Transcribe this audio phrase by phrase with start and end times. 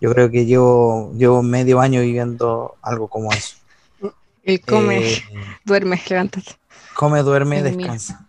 [0.00, 3.56] Yo creo que llevo, llevo medio año viviendo algo como eso.
[4.42, 5.22] El come, Eh,
[5.64, 6.52] duerme, levántate.
[6.94, 7.76] come, duerme, mío.
[7.76, 8.26] descansa.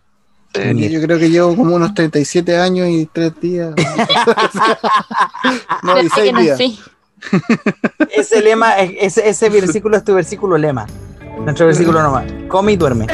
[0.54, 3.74] Eh, yo creo que llevo como unos 37 años y 3 días.
[5.82, 6.60] no, y Desde 6 que días.
[8.10, 10.86] Ese lema, ese, ese versículo es tu versículo lema.
[11.38, 12.26] Nuestro versículo nomás.
[12.48, 13.06] Come y duerme.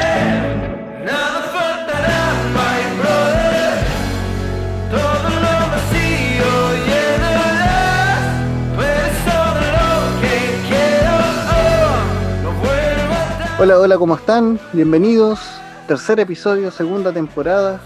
[13.59, 14.59] Hola, hola, ¿cómo están?
[14.73, 15.39] Bienvenidos.
[15.87, 17.79] Tercer episodio, segunda temporada.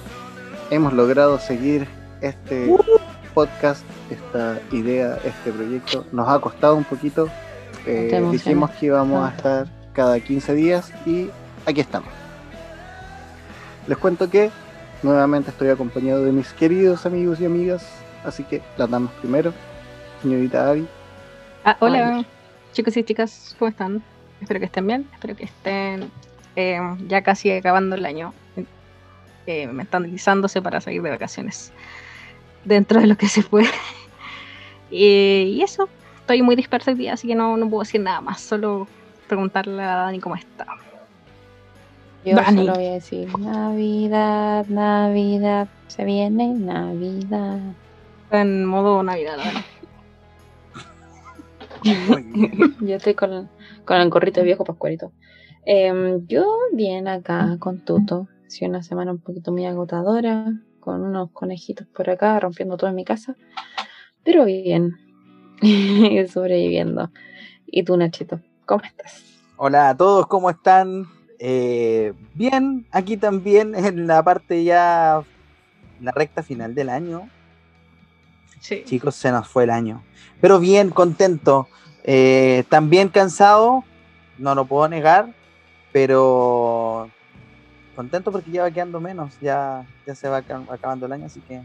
[0.69, 1.87] Hemos logrado seguir
[2.21, 2.73] este
[3.33, 6.05] podcast, esta idea, este proyecto.
[6.11, 7.27] Nos ha costado un poquito.
[7.85, 9.33] Eh, dijimos que íbamos a Ah.
[9.35, 11.29] estar cada 15 días y
[11.65, 12.09] aquí estamos.
[13.87, 14.51] Les cuento que
[15.01, 17.85] nuevamente estoy acompañado de mis queridos amigos y amigas,
[18.23, 19.53] así que las damos primero.
[20.21, 20.87] Señorita Avi,
[21.65, 22.27] Ah, hola, Ay.
[22.73, 24.03] chicos y chicas, ¿cómo están?
[24.43, 26.11] Espero que estén bien, espero que estén
[26.57, 26.77] eh,
[27.07, 28.33] ya casi acabando el año,
[29.47, 31.71] eh, mentalizándose para salir de vacaciones
[32.65, 33.69] dentro de lo que se puede.
[34.95, 38.21] Eh, y eso, estoy muy dispersa hoy día, así que no, no puedo decir nada
[38.21, 38.87] más, solo
[39.27, 40.67] preguntarle a Dani cómo está.
[42.23, 42.57] Yo Dani.
[42.59, 47.57] solo voy a decir Navidad, Navidad, se viene Navidad.
[48.29, 49.63] En modo Navidad, Dani.
[52.81, 53.49] Yo estoy con,
[53.85, 55.11] con el gorrito de viejo pascualito.
[55.65, 58.27] Em, yo bien acá con Tuto.
[58.47, 62.95] Sido una semana un poquito muy agotadora, con unos conejitos por acá rompiendo todo en
[62.95, 63.35] mi casa.
[64.23, 64.97] Pero bien,
[66.29, 67.11] sobreviviendo.
[67.65, 68.39] ¿Y tú, Nachito?
[68.65, 69.23] ¿Cómo estás?
[69.57, 71.05] Hola a todos, ¿cómo están?
[71.39, 75.23] Eh, bien, aquí también en la parte ya,
[76.01, 77.29] la recta final del año.
[78.63, 78.83] Sí.
[78.85, 80.01] Chicos, se nos fue el año.
[80.39, 81.67] Pero bien, contento.
[82.05, 83.83] Eh, también cansado,
[84.37, 85.27] no lo puedo negar,
[85.91, 87.09] pero
[87.95, 89.33] contento porque ya va quedando menos.
[89.41, 91.61] Ya, ya se va aca- acabando el año, así que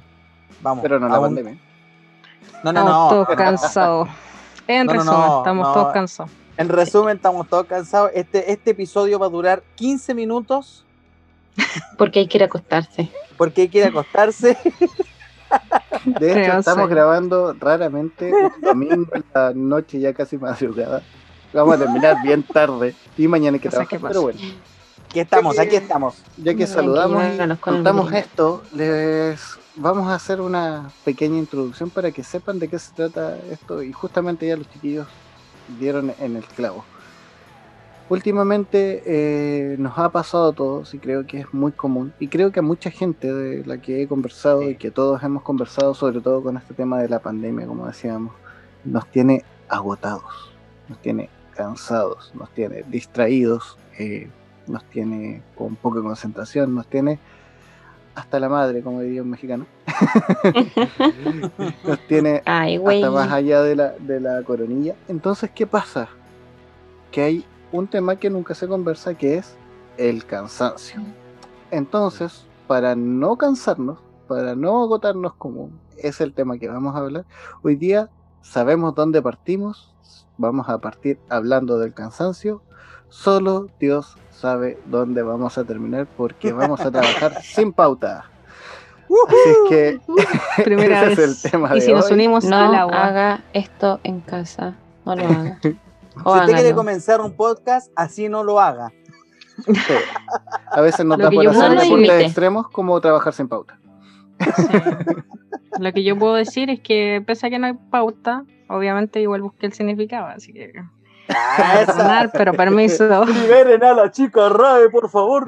[0.60, 0.82] vamos.
[0.82, 1.56] pero no la aún- pandemia.
[2.64, 3.08] No, no, Estamos no.
[3.24, 4.08] todos cansados.
[4.66, 5.74] En No, resumen, no, estamos no.
[5.74, 6.30] todos cansados.
[6.56, 8.10] En resumen, estamos todos cansados.
[8.12, 10.84] Este, este episodio va a durar 15 minutos
[11.96, 13.08] Porque hay que ir a acostarse.
[13.36, 14.58] porque hay que ir a acostarse.
[16.04, 21.02] De hecho, Creo, estamos grabando raramente un domingo en la noche, ya casi madrugada.
[21.52, 24.10] Vamos a terminar bien tarde y mañana hay que Cosas trabajar.
[24.10, 24.38] Pero bueno,
[25.08, 26.22] Aquí estamos, aquí estamos.
[26.36, 29.40] ya que saludamos y contamos esto, les
[29.74, 33.90] vamos a hacer una pequeña introducción para que sepan de qué se trata esto y
[33.92, 35.06] justamente ya los chiquillos
[35.80, 36.84] dieron en el clavo.
[38.10, 42.50] Últimamente eh, nos ha pasado a todos y creo que es muy común y creo
[42.52, 46.22] que a mucha gente de la que he conversado y que todos hemos conversado sobre
[46.22, 48.32] todo con este tema de la pandemia como decíamos
[48.82, 50.54] nos tiene agotados,
[50.88, 54.30] nos tiene cansados, nos tiene distraídos, eh,
[54.66, 57.18] nos tiene con poca concentración, nos tiene
[58.14, 59.66] hasta la madre como diría un mexicano,
[61.84, 64.94] nos tiene Ay, hasta más allá de la, de la coronilla.
[65.08, 66.08] Entonces, ¿qué pasa?
[67.10, 69.56] Que hay un tema que nunca se conversa que es
[69.96, 71.00] el cansancio.
[71.70, 77.24] Entonces, para no cansarnos, para no agotarnos como es el tema que vamos a hablar,
[77.62, 78.08] hoy día
[78.42, 79.94] sabemos dónde partimos,
[80.36, 82.62] vamos a partir hablando del cansancio,
[83.08, 88.26] solo Dios sabe dónde vamos a terminar porque vamos a trabajar sin pauta.
[89.26, 90.00] Así es que
[90.64, 91.18] Primera ese vez.
[91.18, 93.06] es el tema y de si nos unimos No al agua.
[93.06, 94.76] haga esto en casa.
[95.06, 95.58] No lo haga.
[96.24, 98.92] Si usted quiere comenzar un podcast, así no lo haga.
[99.64, 99.94] Sí.
[100.70, 103.78] A veces nos Lo da por hacer deportes extremos como trabajar sin pauta.
[105.80, 109.42] Lo que yo puedo decir es que pese a que no hay pauta, obviamente igual
[109.42, 110.72] busqué el significado, así que
[111.28, 113.24] Ah, pero permiso.
[113.26, 115.46] Liberen a la chica Rae, por favor.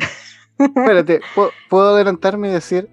[0.59, 2.89] Espérate, ¿puedo, puedo adelantarme y decir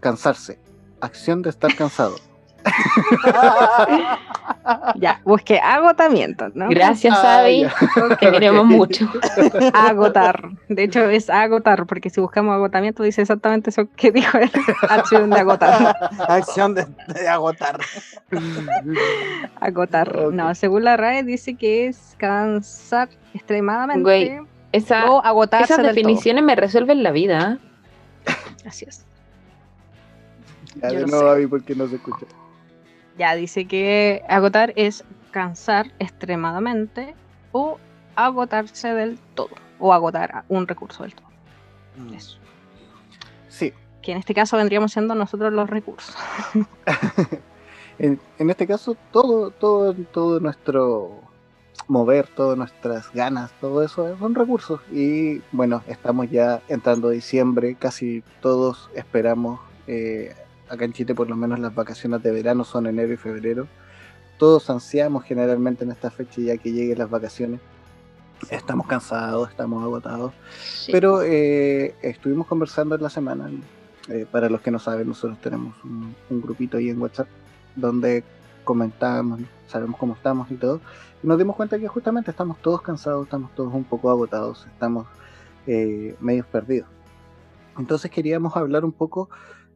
[0.00, 0.58] cansarse.
[1.00, 2.16] Acción de estar cansado.
[4.96, 6.68] Ya, busqué agotamiento, ¿no?
[6.68, 7.62] Gracias, Ah, Abby.
[7.62, 8.16] ya.
[8.18, 9.08] Te queremos mucho.
[9.74, 10.50] Agotar.
[10.68, 14.50] De hecho, es agotar, porque si buscamos agotamiento, dice exactamente eso que dijo él.
[14.88, 15.96] Acción de agotar.
[16.28, 17.80] Acción de, de agotar.
[19.60, 20.14] Agotar.
[20.32, 24.38] No, según la RAE dice que es cansar extremadamente Güey,
[24.72, 25.94] Esa, o agotarse esas del todo.
[25.94, 27.58] definiciones me resuelven la vida.
[28.26, 28.32] ¿eh?
[28.66, 29.04] Así es.
[30.82, 31.28] Ya, de nuevo.
[31.30, 32.26] Abby, porque no se escucha.
[33.18, 37.14] Ya dice que agotar es cansar extremadamente
[37.52, 37.78] o
[38.16, 39.50] agotarse del todo.
[39.78, 41.28] O agotar un recurso del todo.
[42.14, 42.38] Eso.
[43.48, 43.72] Sí.
[44.02, 46.16] Que en este caso vendríamos siendo nosotros los recursos.
[48.02, 51.20] En, en este caso, todo, todo, todo nuestro
[51.86, 54.80] mover, todas nuestras ganas, todo eso son recursos.
[54.90, 60.34] Y bueno, estamos ya entrando a diciembre, casi todos esperamos, eh,
[60.70, 63.66] acá en Chile por lo menos las vacaciones de verano son enero y febrero.
[64.38, 67.60] Todos ansiamos generalmente en esta fecha ya que lleguen las vacaciones.
[68.50, 70.32] Estamos cansados, estamos agotados.
[70.62, 70.92] Sí.
[70.92, 73.50] Pero eh, estuvimos conversando en la semana.
[74.08, 77.28] eh, para los que no saben, nosotros tenemos un, un grupito ahí en WhatsApp
[77.76, 78.24] donde
[78.64, 80.80] comentábamos, sabemos cómo estamos y todo.
[81.22, 85.06] Y nos dimos cuenta que justamente estamos todos cansados, estamos todos un poco agotados, estamos
[85.66, 86.88] eh, medios perdidos.
[87.78, 89.28] Entonces queríamos hablar un poco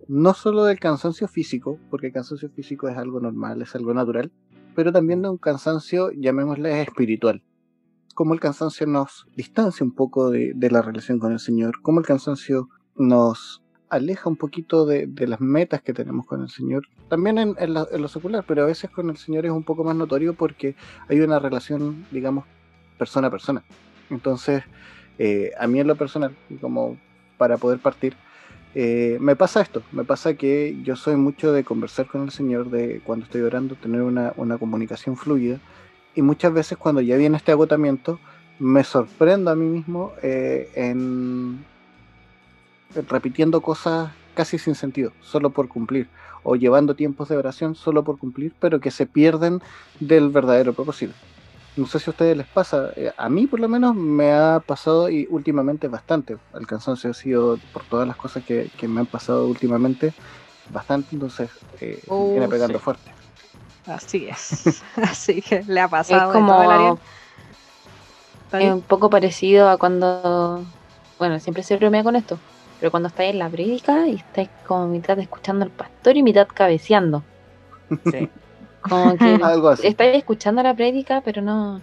[0.09, 4.33] no solo del cansancio físico, porque el cansancio físico es algo normal, es algo natural,
[4.75, 7.43] pero también de un cansancio, llamémosle espiritual
[8.15, 12.07] cómo el cansancio nos distancia un poco de, la relación con el Señor, cómo el
[12.07, 13.61] cansancio nos
[13.91, 17.87] aleja un poquito de, las metas que tenemos con el Señor, también en, en la-
[17.99, 20.75] lo secular, pero a veces con el Señor es un poco más notorio porque
[21.09, 22.45] hay una relación, digamos,
[22.99, 23.65] persona a persona.
[24.11, 24.63] Entonces,
[25.19, 26.97] eh, a mí en lo personal, como
[27.37, 28.15] para poder partir,
[28.75, 32.71] eh, me pasa esto, me pasa que yo soy mucho de conversar con el Señor,
[32.71, 35.61] de cuando estoy orando, tener una, una comunicación fluida,
[36.15, 38.19] y muchas veces cuando ya viene este agotamiento,
[38.59, 41.65] me sorprendo a mí mismo eh, en
[43.09, 46.09] repitiendo cosas casi sin sentido, solo por cumplir,
[46.43, 49.61] o llevando tiempos de oración solo por cumplir, pero que se pierden
[50.01, 51.15] del verdadero propósito.
[51.77, 54.61] No sé si a ustedes les pasa, eh, a mí por lo menos me ha
[54.61, 56.39] pasado y últimamente bastante.
[56.53, 60.15] El cansancio ha sido por todas las cosas que, que me han pasado últimamente
[60.69, 61.51] bastante, entonces
[61.81, 62.81] eh, Oh, viene pegando sí.
[62.81, 63.15] fuerte.
[63.85, 64.83] Así es.
[64.97, 66.95] Así que le ha Es pasado área.
[66.95, 67.01] como
[68.45, 70.75] ¿Está es un poco parecido a cuando,
[71.19, 72.43] bueno, siempre se bromea con esto,
[72.79, 76.47] pero cuando estáis en la prédica y estáis como mitad escuchando al pastor y mitad
[76.55, 77.29] cabeceando.
[78.03, 78.33] Sí.
[78.89, 79.87] Como que Algo así.
[79.87, 81.81] estáis escuchando la prédica, pero no.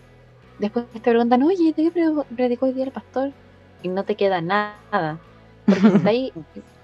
[0.59, 3.31] Después te preguntan, oye, ¿de qué pre- predicó hoy día el pastor?
[3.83, 5.17] Y no te queda nada.
[5.65, 6.31] Porque estáis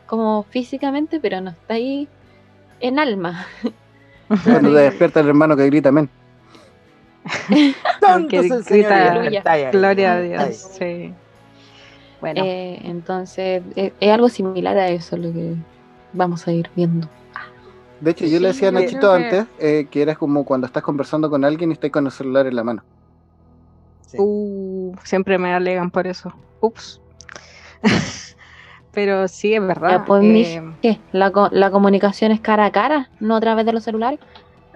[0.08, 2.08] como físicamente, pero no estáis
[2.80, 3.46] en alma.
[4.44, 6.10] Cuando te despierta el hermano que grita amén.
[8.30, 10.50] Que grita, está ahí, Gloria a está ahí.
[10.50, 10.56] Dios.
[10.78, 11.14] Sí.
[12.20, 15.54] Bueno, Eh, entonces, es, es algo similar a eso lo que
[16.14, 17.08] vamos a ir viendo.
[18.00, 20.68] De hecho, yo le decía a Nachito creo que- antes eh, que era como cuando
[20.68, 22.84] estás conversando con alguien y estás con el celular en la mano.
[24.06, 24.18] Sí.
[24.20, 26.34] uh, siempre me alegan por eso.
[26.62, 27.02] Ups.
[28.92, 30.04] Pero sí, es verdad.
[30.06, 31.00] Pues, eh, ¿Qué?
[31.12, 34.20] ¿La, co- ¿La comunicación es cara a cara, no a través de los celulares?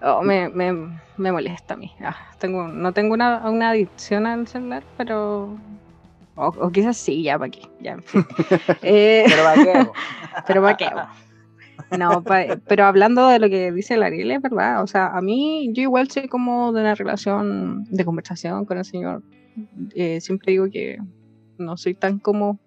[0.04, 0.74] oh, me, me,
[1.18, 1.92] me molesta a mí.
[2.04, 5.58] Ah, tengo, no tengo una, una adicción al celular, pero.
[6.36, 7.68] O, o quizás sí, ya para aquí.
[7.80, 8.26] Ya, en fin.
[8.84, 9.94] Eh, Pero va qué, po.
[10.48, 10.86] pero para qué.
[11.98, 12.24] No,
[12.68, 14.84] pero hablando de lo que dice Ariel, es verdad.
[14.84, 18.86] O sea, a mí, yo igual soy como de una relación de conversación con el
[18.86, 19.24] Señor.
[19.96, 20.98] Eh, siempre digo que
[21.58, 22.60] no soy tan como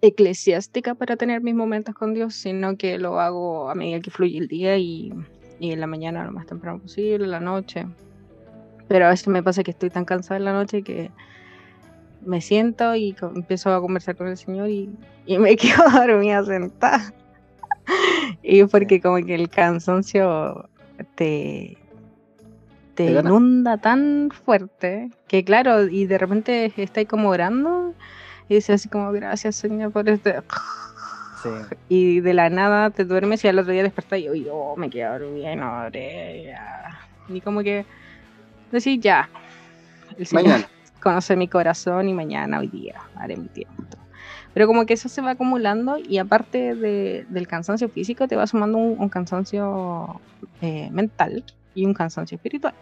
[0.00, 4.38] eclesiástica para tener mis momentos con Dios, sino que lo hago a medida que fluye
[4.38, 5.12] el día y,
[5.60, 7.86] y en la mañana lo más temprano posible, en la noche.
[8.88, 11.10] Pero a veces me pasa que estoy tan cansada en la noche que
[12.24, 14.90] me siento y empiezo a conversar con el Señor y,
[15.26, 17.14] y me quedo dormida sentada.
[18.42, 20.68] y porque como que el cansancio
[21.14, 21.78] te,
[22.94, 27.94] te inunda tan fuerte que claro, y de repente estáis como orando
[28.48, 30.42] y dices así como gracias Señor por este
[31.42, 31.48] Sí.
[31.88, 34.88] y de la nada te duermes y al otro día despertas y yo, oh, me
[34.88, 35.18] quedo
[35.56, 36.54] no oré.
[37.28, 37.84] Y como que
[38.70, 39.28] decir ya,
[40.16, 40.68] el Señor Mañana.
[41.02, 43.82] conoce mi corazón y mañana, hoy día, haré mi tiempo.
[44.54, 48.46] Pero como que eso se va acumulando y aparte de- del cansancio físico te va
[48.46, 50.20] sumando un, un cansancio
[50.60, 51.42] eh, mental
[51.74, 52.74] y un cansancio espiritual.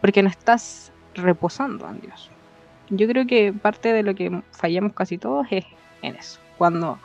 [0.00, 2.30] Porque no estás reposando en Dios.
[2.88, 5.64] Yo creo que parte de lo que fallamos casi todos es
[6.02, 6.40] en eso.
[6.58, 6.98] Cuando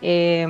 [0.00, 0.46] eh,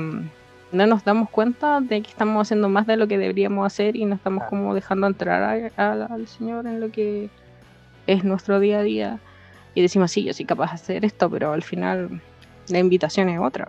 [0.71, 4.05] no nos damos cuenta de que estamos haciendo más de lo que deberíamos hacer y
[4.05, 7.29] no estamos como dejando entrar a- a- al Señor en lo que
[8.07, 9.19] es nuestro día a día
[9.75, 12.21] y decimos, sí, yo soy capaz de hacer esto, pero al final
[12.71, 13.67] la invitación es otra.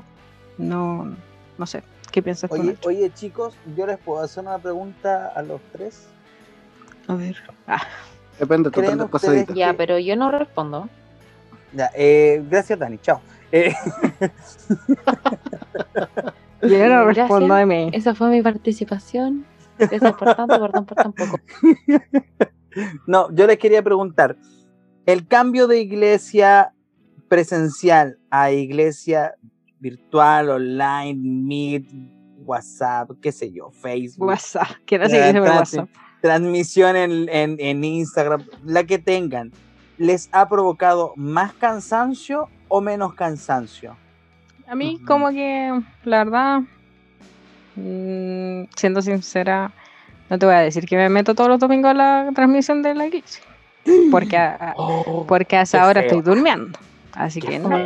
[0.58, 1.14] No,
[1.58, 2.56] no sé, ¿qué piensas tú?
[2.56, 2.88] Oye, Nacho?
[2.88, 6.06] oye, chicos, yo les puedo hacer una pregunta a los tres.
[7.08, 7.36] A ver.
[7.66, 7.82] Ah,
[8.38, 10.88] Depende ¿Creen total de que- Ya, pero yo no respondo.
[11.74, 12.98] Ya, eh, gracias, Dani.
[12.98, 13.20] Chao.
[13.50, 13.74] Eh,
[16.62, 17.16] yo no Gracias.
[17.16, 17.90] respondo de mí.
[17.92, 19.44] Esa fue mi participación.
[19.78, 21.38] Gracias por tanto, perdón por tan poco.
[23.06, 24.36] no, yo les quería preguntar,
[25.06, 26.72] el cambio de iglesia
[27.36, 29.32] presencial a iglesia
[29.80, 31.88] virtual, online, meet,
[32.44, 34.68] WhatsApp, qué sé yo, Facebook, WhatsApp.
[34.84, 35.10] Quiero por
[35.44, 35.58] trate.
[35.58, 35.88] WhatsApp.
[36.20, 39.50] transmisión en, en- en Instagram, la que tengan,
[39.96, 43.96] ¿les ha provocado más cansancio o menos cansancio?
[44.68, 46.60] A mí, como que, la verdad,
[47.76, 49.72] mm, siendo sincera,
[50.28, 52.94] no te voy a decir que me meto todos los domingos a la transmisión de
[52.94, 53.42] la iglesia.
[54.10, 54.74] Porque, a- a-
[55.26, 56.10] porque a esa qué hora feo.
[56.18, 56.78] estoy durmiendo.
[57.12, 57.76] Así Qué que no.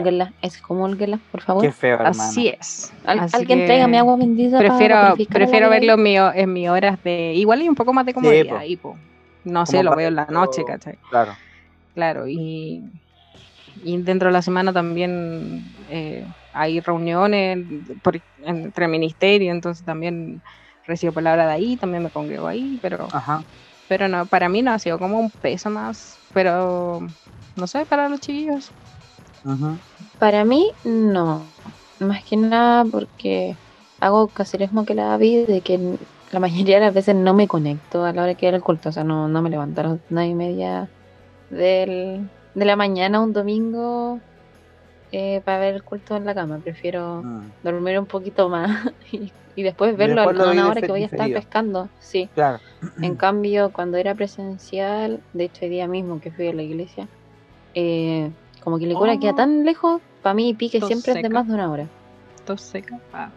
[0.43, 1.63] Es comúlguela, por favor.
[1.63, 2.11] Qué feo, hermano.
[2.23, 2.93] Así es.
[3.05, 4.59] Al- Así alguien que tráigame agua bendita.
[4.59, 4.97] Prefiero,
[5.29, 7.33] prefiero verlo en, mi, ho- en mis horas de.
[7.35, 8.57] Igual y un poco más de comodidad po.
[8.57, 8.97] ahí, po.
[9.45, 10.99] No sé, Como lo veo en la noche, ¿cachai?
[11.11, 11.33] Claro.
[11.95, 12.83] Claro, y,
[13.83, 17.59] y dentro de la semana también eh, hay reuniones
[18.03, 20.43] por- entre ministerios, entonces también
[20.87, 23.43] recibo palabra de ahí, también me congrego ahí, pero, Ajá.
[23.89, 27.01] pero no, para mí no ha sido como un peso más, pero
[27.57, 28.71] no sé, para los chiquillos.
[30.19, 31.47] Para mí, no.
[32.01, 33.57] Más que nada porque
[34.01, 35.79] hago caserismo que la vi de que
[36.33, 38.89] la mayoría de las veces no me conecto a la hora que era el culto.
[38.91, 40.89] O sea, no, no me levanto a las nueve y media
[41.51, 44.21] del, de la mañana un domingo
[45.13, 46.59] eh, para ver el culto en la cama.
[46.61, 50.89] Prefiero Mm, dormir un poquito más y, y después verlo después a una hora que
[50.93, 51.89] voy a estar pescando.
[52.01, 52.29] Sí.
[52.35, 52.59] Claro.
[53.03, 57.09] En cambio, cuando era presencial, de hecho, el día mismo que fui a la iglesia,
[57.75, 58.31] eh,
[58.67, 59.21] como que Licura Oh.
[59.21, 61.87] queda tan lejos, para mí pique Tos siempre es de más de una hora.
[62.45, 62.99] Todo seca.
[63.13, 63.31] Ah.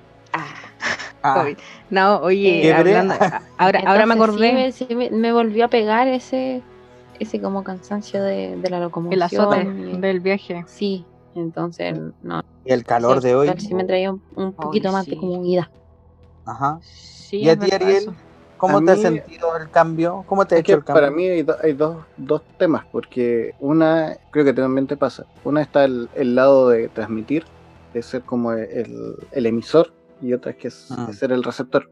[1.21, 1.57] Ah, COVID.
[1.91, 5.65] No, oye, Qué bre- hablando, a- ahora, ahora me sí acordé me, sí me- volvió
[5.65, 6.63] a pegar ese,
[7.19, 9.13] ese como cansancio de, de la locomoción.
[9.13, 10.63] el azote y- del viaje.
[10.67, 11.05] Sí,
[11.36, 12.41] entonces, no.
[12.65, 13.51] y el calor sí, de hoy.
[13.59, 15.17] Sí me traía un, un poquito más de sí.
[15.19, 15.67] comodidad.
[16.43, 16.79] Ajá.
[16.81, 17.91] Sí, ¿Y a ti, Ariel?
[17.98, 18.13] eso.
[18.59, 20.23] ¿Cómo A te has sentido el cambio?
[20.27, 21.01] ¿Cómo te ha hecho el cambio?
[21.01, 25.25] para mí hay, do- hay dos, dos temas, porque una, creo que también te pasa,
[25.43, 27.45] una está el, el lado de transmitir,
[27.93, 31.11] de ser como el, el emisor, y otra es que es, Ah.
[31.13, 31.89] ser el receptor.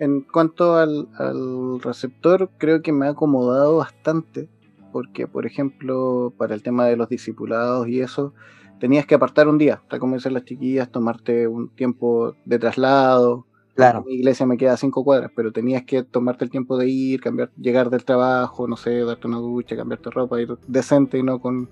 [0.00, 4.48] En cuanto al, al receptor, creo que me ha acomodado bastante,
[4.92, 8.34] porque por ejemplo, para el tema de los discipulados y eso,
[8.80, 13.46] tenías que apartar un día, tal como dicen las chiquillas, tomarte un tiempo de traslado,
[13.74, 14.04] Claro.
[14.04, 17.20] mi iglesia me queda a cinco cuadras, pero tenías que tomarte el tiempo de ir,
[17.20, 21.40] cambiar, llegar del trabajo, no sé, darte una ducha, cambiarte ropa, ir decente y no
[21.40, 21.68] con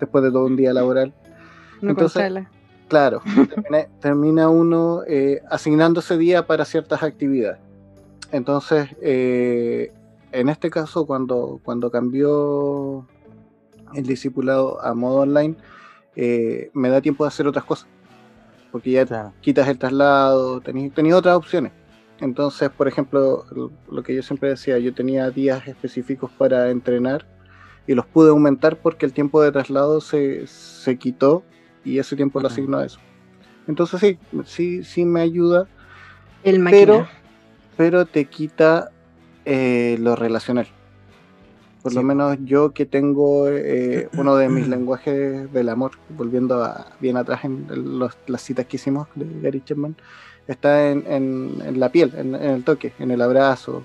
[0.00, 1.14] después de todo un día laboral.
[1.80, 2.46] No Entonces.
[2.88, 7.60] Claro, termina, termina uno eh, asignando ese día para ciertas actividades.
[8.32, 9.92] Entonces, eh,
[10.32, 13.06] en este caso, cuando, cuando cambió
[13.94, 15.56] el discipulado a modo online,
[16.14, 17.88] eh, me da tiempo de hacer otras cosas.
[18.76, 19.32] Porque ya Claro.
[19.40, 21.72] quitas el traslado, tenías tenía otras opciones.
[22.20, 27.26] Entonces, por ejemplo, lo- que yo siempre decía, yo tenía días específicos para entrenar
[27.86, 31.42] y los pude aumentar porque el tiempo de traslado se, se quitó
[31.84, 32.98] y ese tiempo lo asigno a eso.
[33.66, 35.68] Entonces sí, sí, sí me ayuda,
[36.42, 37.10] El pero, máquina.
[37.78, 38.90] pero te quita
[39.46, 40.66] eh, lo relacional.
[41.86, 46.88] Por lo menos yo que tengo eh, uno de mis lenguajes del amor, volviendo a,
[46.98, 47.64] bien atrás en
[48.00, 49.94] los- las citas que hicimos de Gary Chapman,
[50.48, 53.84] está en, en- en la piel, en, en el toque, en el abrazo.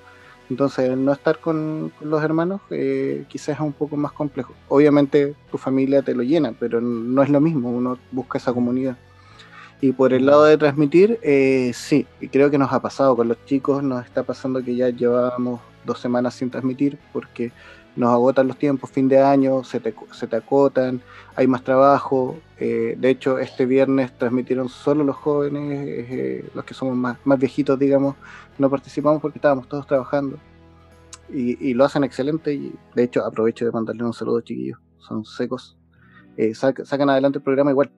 [0.50, 4.54] Entonces, el no estar con, con los hermanos eh, quizás es un poco más complejo.
[4.68, 8.98] Obviamente tu familia te lo llena, pero no es lo mismo, uno busca esa comunidad.
[9.80, 13.44] Y por el lado de transmitir, eh, sí, creo que nos ha pasado con los
[13.46, 17.52] chicos, nos está pasando que ya llevábamos dos semanas sin transmitir porque
[17.96, 21.02] nos agotan los tiempos, fin de año, se te, se te acotan,
[21.36, 22.38] hay más trabajo.
[22.58, 27.38] eh, de hecho, este viernes transmitieron solo los jóvenes, eh, los que somos más, más
[27.40, 28.16] viejitos, digamos,
[28.58, 30.38] no participamos porque estábamos todos trabajando.
[31.34, 35.24] Y, y lo hacen excelente y de hecho aprovecho de mandarle un saludo chiquillos, son
[35.26, 35.78] secos.
[36.38, 37.92] Eh, sac- sacan adelante el programa igual,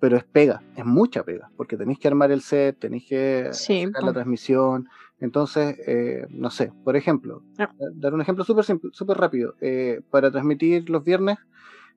[0.00, 3.84] pero es pega, es mucha pega, porque tenéis que armar el set, tenéis que Sí,
[3.86, 4.88] sacar la transmisión.
[5.20, 7.70] Entonces, eh, no sé, por ejemplo, Ah.
[7.94, 9.54] dar un ejemplo súper súper rápido.
[9.60, 11.38] eh, para transmitir los viernes,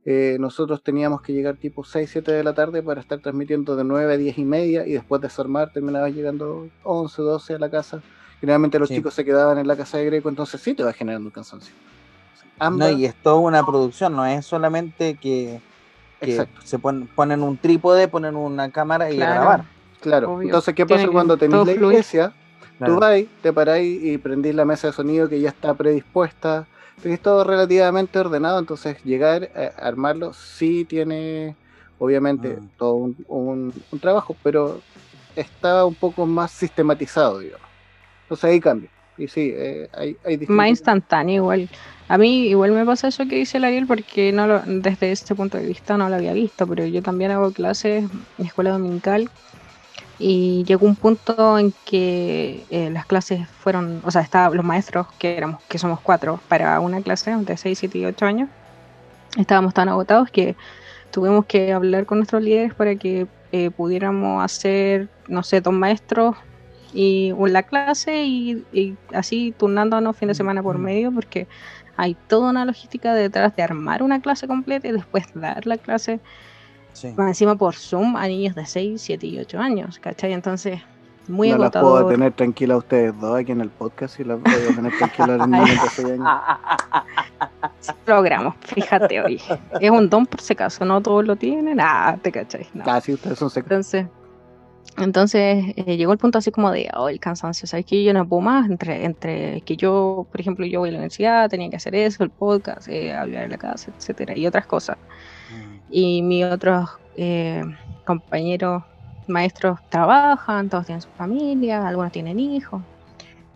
[0.05, 3.83] eh, nosotros teníamos que llegar tipo 6, 7 de la tarde para estar transmitiendo de
[3.83, 8.01] 9 a 10 y media y después desarmar terminaba llegando 11, 12 a la casa.
[8.39, 8.95] Generalmente los Sí.
[8.95, 11.73] chicos se quedaban en la casa de Greco, entonces sí te va generando un cansancio.
[12.71, 15.59] No, y es toda una producción, no es solamente que,
[16.19, 19.33] que exacto, se pon- ponen un trípode, ponen una cámara y a Claro.
[19.41, 19.63] grabar.
[19.99, 20.31] claro.
[20.33, 20.47] obvio.
[20.47, 22.33] Entonces, ¿qué pasa cuando tenéis todo la iglesia?
[22.81, 22.93] Claro.
[22.95, 26.65] Tú vais, te paráis y prendís la mesa de sonido que ya está predispuesta.
[27.01, 31.55] Tenéis todo relativamente ordenado, entonces llegar a armarlo sí tiene,
[31.99, 32.69] obviamente, Mm.
[32.77, 34.81] todo un, un- un trabajo, pero
[35.35, 37.67] está un poco más sistematizado, digamos.
[38.23, 38.89] Entonces ahí cambia.
[39.17, 41.69] Y sí, eh, hay, hay distintos- Más instantáneo igual.
[42.07, 45.35] A mí igual me pasa eso que dice el Ariel porque no lo, desde este
[45.35, 48.05] punto de vista no lo había visto, pero yo también hago clases
[48.39, 49.29] en escuela dominical
[50.23, 55.07] Y llegó un punto en que eh, las clases fueron, o sea, estaban los maestros,
[55.17, 58.49] que éramos, que somos cuatro, para una clase de 6, 7 y 8 años,
[59.35, 60.55] estábamos tan agotados que
[61.09, 66.35] tuvimos que hablar con nuestros líderes para que eh, pudiéramos hacer, no sé, dos maestros
[66.93, 71.47] y la clase y, y así turnándonos fin de semana por medio, porque
[71.97, 76.19] hay toda una logística detrás de armar una clase completa y después dar la clase
[76.93, 77.13] Sí.
[77.17, 80.33] más encima por Zoom a niños de 6, 7 y 8 años, ¿cachai?
[80.33, 80.79] Entonces,
[81.27, 82.01] muy no las agotador.
[82.03, 85.33] puedo tener tranquila a ustedes dos aquí en el podcast y las puedo tener tranquila
[85.33, 86.27] a los niños de 6 años.
[88.05, 89.41] Logramos, fíjate hoy.
[89.79, 92.67] Es un don por si acaso, no todos lo tienen, ah, te cachai.
[92.73, 92.83] No.
[92.83, 93.93] Casi ustedes son secretos.
[93.93, 94.21] Entonces,
[94.97, 98.27] entonces eh, llegó el punto así como de, oh, el cansancio, ¿sabes que Yo no
[98.27, 101.77] puedo más, entre, entre que yo, por ejemplo, yo voy a la universidad, tenía que
[101.77, 104.97] hacer eso, el podcast, eh, hablar en la casa, etcétera, y otras cosas.
[105.91, 107.63] Y mis otros eh,
[108.05, 108.83] compañeros
[109.27, 112.81] maestros trabajan, todos tienen su familia, algunos tienen hijos.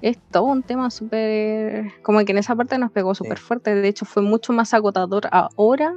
[0.01, 1.94] Es todo un tema súper...
[2.04, 3.74] Como que en esa parte nos pegó súper fuerte.
[3.74, 5.94] De hecho, fue mucho más agotador ahora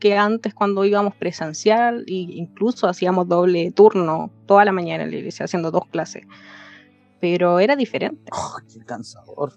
[0.00, 5.16] que antes cuando íbamos presencial e incluso hacíamos doble turno toda la mañana en la
[5.16, 6.26] iglesia haciendo dos clases.
[7.20, 8.30] Pero era diferente.
[8.32, 9.52] Oh, qué cansador.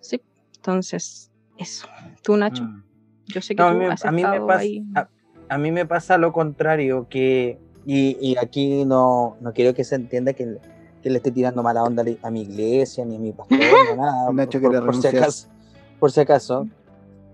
[0.00, 0.22] Sí.
[0.56, 1.88] Entonces, eso.
[2.22, 2.82] Tú, Nacho, Mm.
[3.26, 4.84] yo sé que No, a tú mí, has a mí me pasa, ahí.
[4.94, 5.08] a,
[5.48, 9.94] a mí me pasa lo contrario, que, y, y aquí no, no quiero que se
[9.96, 10.58] entienda que,
[11.02, 13.96] que le esté tirando mala onda a mi iglesia, ni a mi pastor, ni a
[13.96, 15.22] nada, Nacho por, quiere por si renunciar.
[15.22, 15.48] acaso.
[16.00, 16.66] Por si acaso.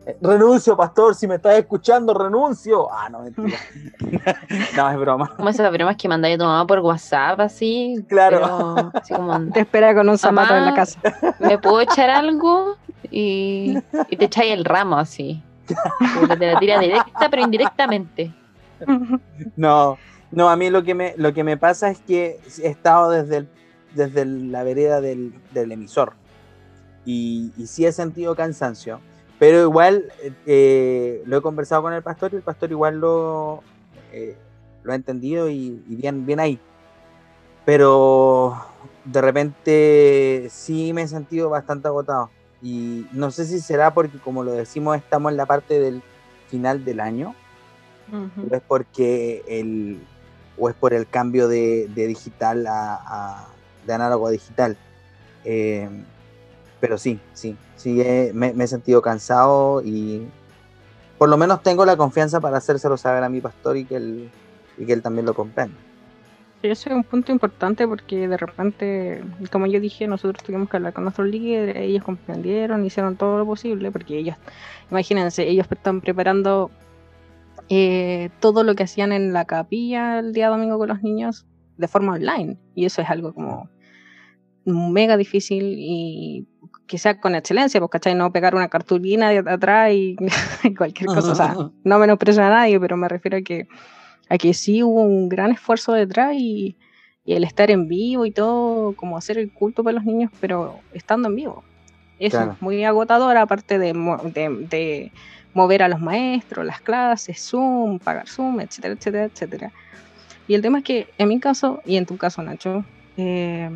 [0.07, 2.89] Eh, renuncio, pastor, si me estás escuchando, renuncio.
[2.91, 3.59] Ah, no, mentira.
[4.77, 5.35] no, es broma.
[5.37, 8.05] Como esas bromas que mandáis a tu mamá por WhatsApp, así.
[8.09, 8.39] Claro.
[8.41, 11.01] pero así como, Te espera con un zapato en la casa.
[11.39, 12.77] ¿me puedo echar algo?
[13.11, 13.77] Y,
[14.09, 15.43] y te echáis el ramo así.
[16.39, 18.33] Te la tira directa, pero indirectamente.
[19.57, 19.99] No,
[20.31, 23.39] no, a mí lo que me, lo que me pasa es que he estado desde,
[23.39, 23.49] el-
[23.95, 26.15] desde la vereda del, del emisor
[27.05, 29.01] y, y sí he sentido cansancio,
[29.39, 30.05] pero igual
[30.47, 33.63] eh, lo he conversado con el pastor y el pastor igual lo,
[34.13, 34.37] eh,
[34.83, 36.59] lo ha entendido y, y bien, bien ahí.
[37.65, 38.57] Pero
[39.05, 42.31] de repente sí me he sentido bastante agotado
[42.61, 46.03] y no sé si será porque como lo decimos estamos en la parte del
[46.49, 47.35] final del año
[48.41, 50.07] o es porque el
[50.57, 53.55] o es por el cambio de, de digital a, a-
[53.87, 54.77] de análogo a digital.
[55.45, 55.89] Eh,
[56.81, 58.03] pero sí sí sí
[58.35, 60.23] me, me he sentido cansado y
[61.19, 64.31] por lo menos tengo la confianza para hacérselo saber a mi pastor y que él
[64.77, 65.81] y que él también lo comprenda
[66.63, 70.93] Ese es un punto importante porque de repente, como yo dije, nosotros tuvimos que hablar
[70.93, 74.37] con nuestros líderes, ellos comprendieron, hicieron todo lo posible, porque ellos,
[74.91, 76.71] imagínense, ellos están preparando
[77.71, 81.47] eh, todo lo que hacían en la capilla el día domingo con los niños
[81.79, 83.71] de forma online, y eso es algo como
[84.67, 86.47] mega difícil y
[86.87, 88.15] que sea con excelencia, pues, ¿cachai?
[88.15, 90.17] No pegar una cartulina de atrás y
[90.77, 93.67] cualquier cosa, o sea, no menosprecio a nadie, pero me refiero a que
[94.31, 96.79] a que sí hubo un gran esfuerzo detrás y,
[97.25, 100.87] y el estar en vivo y todo, como hacer el culto para los niños, pero
[100.93, 101.67] estando en vivo.
[102.19, 102.53] Eso Claro.
[102.55, 105.13] es muy agotador, aparte de, mo- de- de
[105.55, 109.73] mover a los maestros, las clases, Zoom, pagar Zoom, etcétera, etcétera, etcétera.
[110.47, 113.71] Y el tema es que en mi caso, y en tu caso, Nacho, eh,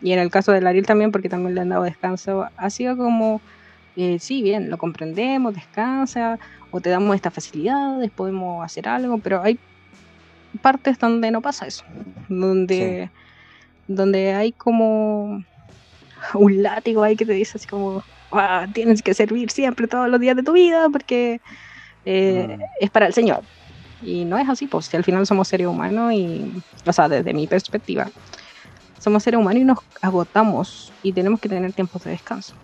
[0.00, 2.96] y en el caso de Ariel también, porque también le han dado descanso, ha sido
[2.96, 3.42] como,
[3.94, 6.38] eh, sí, bien, lo comprendemos, descansa,
[6.70, 9.60] o te damos estas facilidades, podemos hacer algo, pero hay
[10.62, 11.84] partes donde no pasa eso,
[12.28, 13.10] donde,
[13.86, 15.38] donde hay como
[16.34, 20.20] un látigo ahí que te dice así como, "Ah, tienes que servir siempre todos los
[20.20, 21.40] días de tu vida porque
[22.04, 22.62] eh, Mm.
[22.80, 23.46] es para el Señor.
[24.00, 26.44] Y no es así, pues si al final somos seres humanos y,
[26.86, 28.10] o sea, desde mi perspectiva,
[28.98, 32.56] somos seres humanos y nos agotamos y tenemos que tener tiempos de descanso.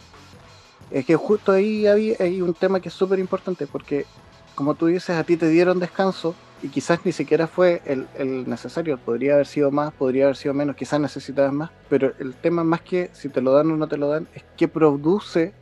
[0.91, 4.07] Es que justo ahí había, hay un tema que es súper importante porque,
[4.55, 8.49] como tú dices, a ti te dieron descanso y quizás ni siquiera fue el, el
[8.49, 8.99] necesario.
[8.99, 11.71] Podría haber sido más, podría haber sido menos, quizás necesitabas más.
[11.89, 14.43] Pero el tema más que si te lo dan o no te lo dan es
[14.57, 15.53] qué produce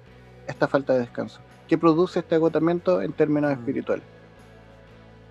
[0.47, 1.41] esta falta de descanso.
[1.69, 3.55] ¿Qué produce este agotamiento en términos Mm.
[3.55, 4.05] espirituales?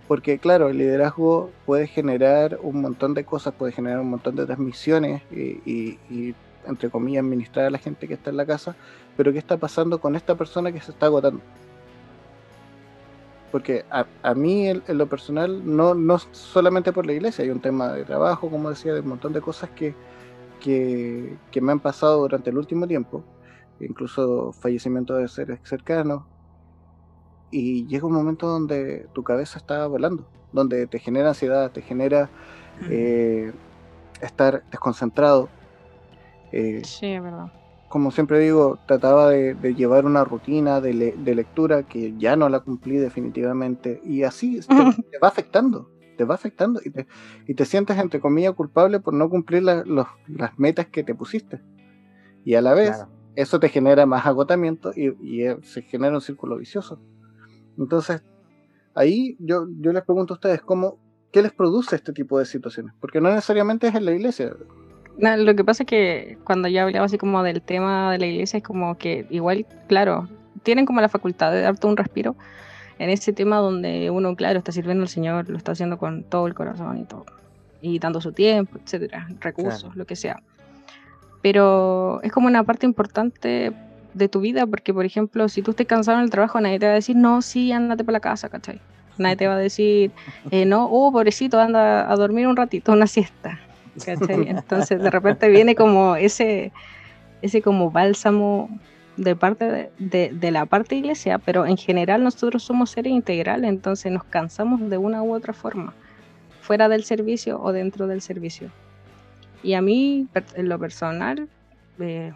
[0.08, 4.46] Porque claro, el liderazgo puede generar un montón de cosas, puede generar un montón de
[4.46, 6.36] transmisiones y, y- y,
[6.68, 8.76] entre comillas, administrar a la gente que está en la casa,
[9.16, 11.42] pero ¿qué está pasando con esta persona que se está agotando?
[13.54, 17.52] Porque a, a mí, en, en lo personal, no, no solamente por la iglesia, hay
[17.52, 20.00] un tema de trabajo, como decía, de un montón de cosas que,
[20.60, 23.28] que, que me han pasado durante el último tiempo,
[23.80, 26.26] incluso fallecimiento de seres cercanos,
[27.50, 32.32] y llega un momento donde tu cabeza está volando, donde te genera ansiedad, te genera
[32.88, 33.54] eh,
[34.22, 35.56] estar desconcentrado.
[36.52, 37.52] Eh, Sí, es verdad.
[37.94, 42.36] Como siempre digo, trataba de, de llevar una rutina de, le- de lectura que ya
[42.36, 44.02] no la cumplí definitivamente.
[44.04, 44.66] Y así te,
[45.12, 47.06] te va afectando, te va afectando y te,
[47.48, 51.14] y te sientes, entre comillas, culpable por no cumplir la- los- las metas que te
[51.14, 51.62] pusiste.
[52.44, 53.12] Y a la vez, Claro.
[53.36, 57.00] eso te genera más agotamiento y, y, eh, se genera un círculo vicioso.
[57.78, 58.24] Entonces,
[58.96, 60.98] ahí yo, yo les pregunto a ustedes, ¿cómo,
[61.32, 62.96] ¿qué les produce este tipo de situaciones?
[63.00, 64.56] Porque no necesariamente es en la iglesia.
[65.18, 68.26] No, lo que pasa es que cuando yo hablaba así como del tema de la
[68.26, 70.28] iglesia, es como que igual, claro,
[70.64, 72.36] tienen como la facultad de darte un respiro
[73.00, 76.48] en ese tema donde uno, claro, está sirviendo al Señor, lo está haciendo con todo
[76.48, 77.26] el corazón y todo,
[77.82, 79.96] y dando su tiempo, etcétera, recursos, Claro.
[79.96, 80.42] lo que sea.
[81.42, 83.72] Pero es como una parte importante
[84.14, 86.86] de tu vida, porque por ejemplo, si tú estás cansado en el trabajo, nadie te
[86.86, 88.80] va a decir, no, sí, ándate para la casa, ¿cachai?
[89.18, 90.12] Nadie te va a decir,
[90.52, 93.60] eh, no, oh, pobrecito, anda a dormir un ratito, una siesta.
[94.30, 96.72] Entonces de repente viene como ese,
[97.42, 98.70] ese como bálsamo
[99.18, 104.12] de parte de, de- la parte iglesia, pero en general nosotros somos seres integrales, entonces
[104.12, 105.94] nos cansamos de una u otra forma,
[106.62, 108.70] fuera del servicio o dentro del servicio.
[109.62, 111.48] Y a mí, en lo personal,
[112.00, 112.34] eh,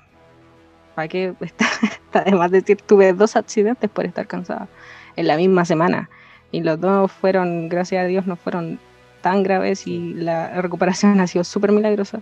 [0.94, 1.66] ¿para qué está
[2.24, 2.78] de decir?
[2.78, 4.68] Tuve dos accidentes por estar cansada
[5.16, 6.10] en la misma semana.
[6.52, 8.80] Y los dos fueron, gracias a Dios, no fueron
[9.28, 12.22] tan graves y la recuperación ha sido súper milagrosa.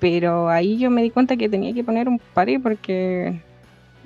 [0.00, 3.40] Pero ahí yo me di cuenta que tenía que poner un pare porque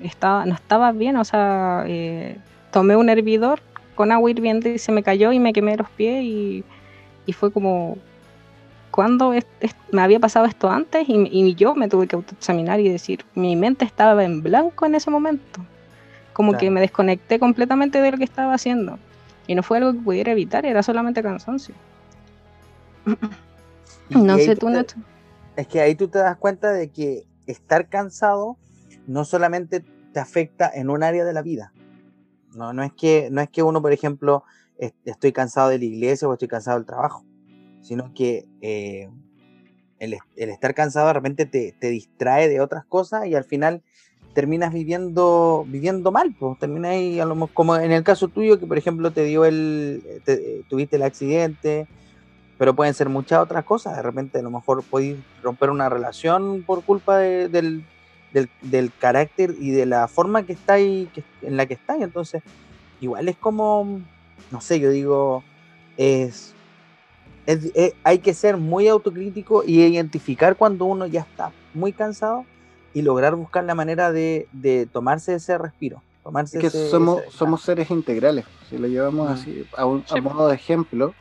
[0.01, 1.17] estaba, no estaba bien.
[1.17, 2.37] O sea, eh,
[2.71, 3.59] tomé un hervidor
[3.95, 6.63] con agua hirviendo y se me cayó y me quemé los pies y,
[7.25, 7.97] y fue como,
[8.91, 11.09] ¿cuándo es- es- me había pasado esto antes?
[11.09, 14.95] Y, y yo me tuve que autoexaminar y decir, mi mente estaba en blanco en
[14.95, 15.59] ese momento.
[16.31, 16.73] Como que Claro.
[16.75, 18.97] me desconecté completamente de lo que estaba haciendo.
[19.47, 21.75] Y no fue algo que pudiera evitar, era solamente cansancio.
[24.09, 24.99] Y- No sé tú tú, te- Nacho.
[25.55, 28.57] Es que ahí tú te das cuenta de que estar cansado
[29.07, 31.73] no solamente te afecta en un área de la vida.
[32.55, 34.43] No, no, es, que, no es que uno, por ejemplo,
[34.77, 37.23] est- estoy cansado de la iglesia o estoy cansado del trabajo,
[37.81, 39.09] sino que eh,
[39.99, 43.43] el, est- el estar cansado de repente te, te distrae de otras cosas y al
[43.43, 43.83] final
[44.33, 47.19] terminas viviendo viviendo mal, pues terminas ahí,
[47.53, 51.87] como en el caso tuyo, que por ejemplo te dio el, te- tuviste el accidente,
[52.59, 53.95] pero pueden ser muchas otras cosas.
[53.95, 57.81] De repente, a lo mejor podéis romper una relación por culpa de- del,
[58.33, 62.03] del, del carácter y de la forma que estáis, que, en la que estáis.
[62.03, 62.43] Entonces,
[62.99, 64.01] igual es como,
[64.51, 65.41] no sé, yo digo,
[65.97, 66.53] es,
[67.45, 72.43] es- es- hay que ser muy autocrítico y identificar cuando uno ya está muy cansado
[72.93, 76.03] y lograr buscar la manera de, de tomarse ese respiro.
[76.23, 78.43] Tomarse Es que ese- somos, ese somos seres integrales.
[78.69, 81.13] Si lo llevamos así a, un, a modo de ejemplo,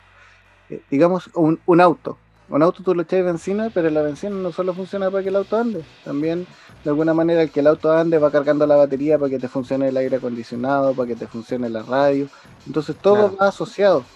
[0.90, 2.18] digamos un, un auto.
[2.48, 5.36] Un auto tú le echas benzina, pero la benzina no solo funciona para que el
[5.36, 5.84] auto ande.
[6.02, 6.46] También,
[6.82, 9.48] de alguna manera, el que el auto ande va cargando la batería para que te
[9.48, 12.30] funcione el aire acondicionado, para que te funcione la radio.
[12.66, 13.36] Entonces todo Claro.
[13.36, 14.10] va asociado.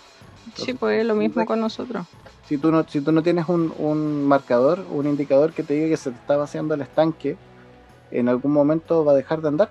[0.55, 2.07] Sí, pues es lo mismo con nosotros.
[2.43, 5.89] Si tú no, si tú no tienes un, un marcador, un indicador que te diga
[5.89, 7.39] que se te está vaciando el estanque,
[8.11, 9.71] en algún momento va a dejar de andar.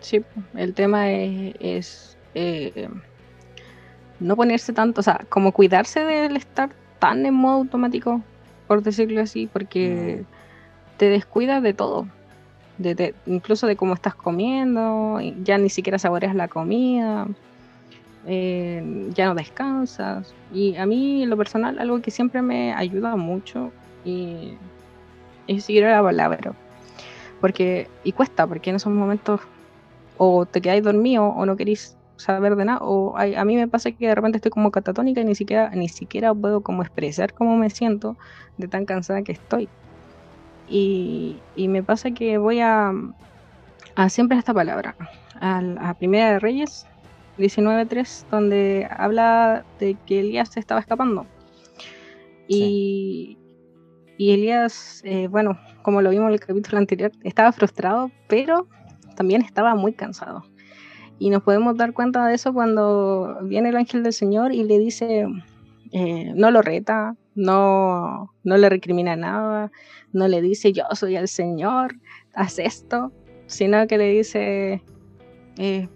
[0.00, 2.88] Sí, el tema es, es, eh,
[4.20, 8.20] no ponerse tanto, o sea, como cuidarse del estar tan en modo automático,
[8.66, 10.24] por decirlo así, porque
[10.96, 12.06] te descuidas de todo,
[12.78, 17.26] de, de- incluso de cómo estás comiendo, ya ni siquiera saboreas la comida,
[18.26, 18.82] eh,
[19.14, 20.34] ya no descansas.
[20.52, 23.70] Y a mí, en lo personal, algo que siempre me ayuda mucho
[24.04, 24.54] y
[25.46, 26.52] es seguir la palabra.
[27.40, 29.40] Porque, y cuesta, porque en esos momentos
[30.16, 33.68] o te quedáis dormido o no queréis saber de nada o hay- a mí me
[33.68, 37.32] pasa que de repente estoy como catatónica y ni siquiera ni siquiera puedo como expresar
[37.32, 38.16] cómo me siento
[38.58, 39.68] de tan cansada que estoy.
[40.68, 42.92] Y, y me pasa que voy a,
[43.96, 44.94] a siempre a esta palabra
[45.40, 46.86] al- a, Primera de Reyes
[47.38, 51.24] 19.3 donde habla de que Elías se estaba escapando.
[52.48, 53.38] Y,
[54.16, 58.66] y Elías eh, bueno como lo vimos en el capítulo anterior estaba frustrado pero
[59.16, 60.44] también estaba muy cansado.
[61.18, 64.78] Y nos podemos dar cuenta de eso cuando viene el ángel del Señor y le
[64.78, 65.26] dice,
[65.92, 69.70] eh, no lo reta, no, no le recrimina nada,
[70.12, 71.96] no le dice yo soy el Señor,
[72.34, 73.12] haz esto,
[73.46, 74.82] sino que le dice,
[75.56, 75.88] eh,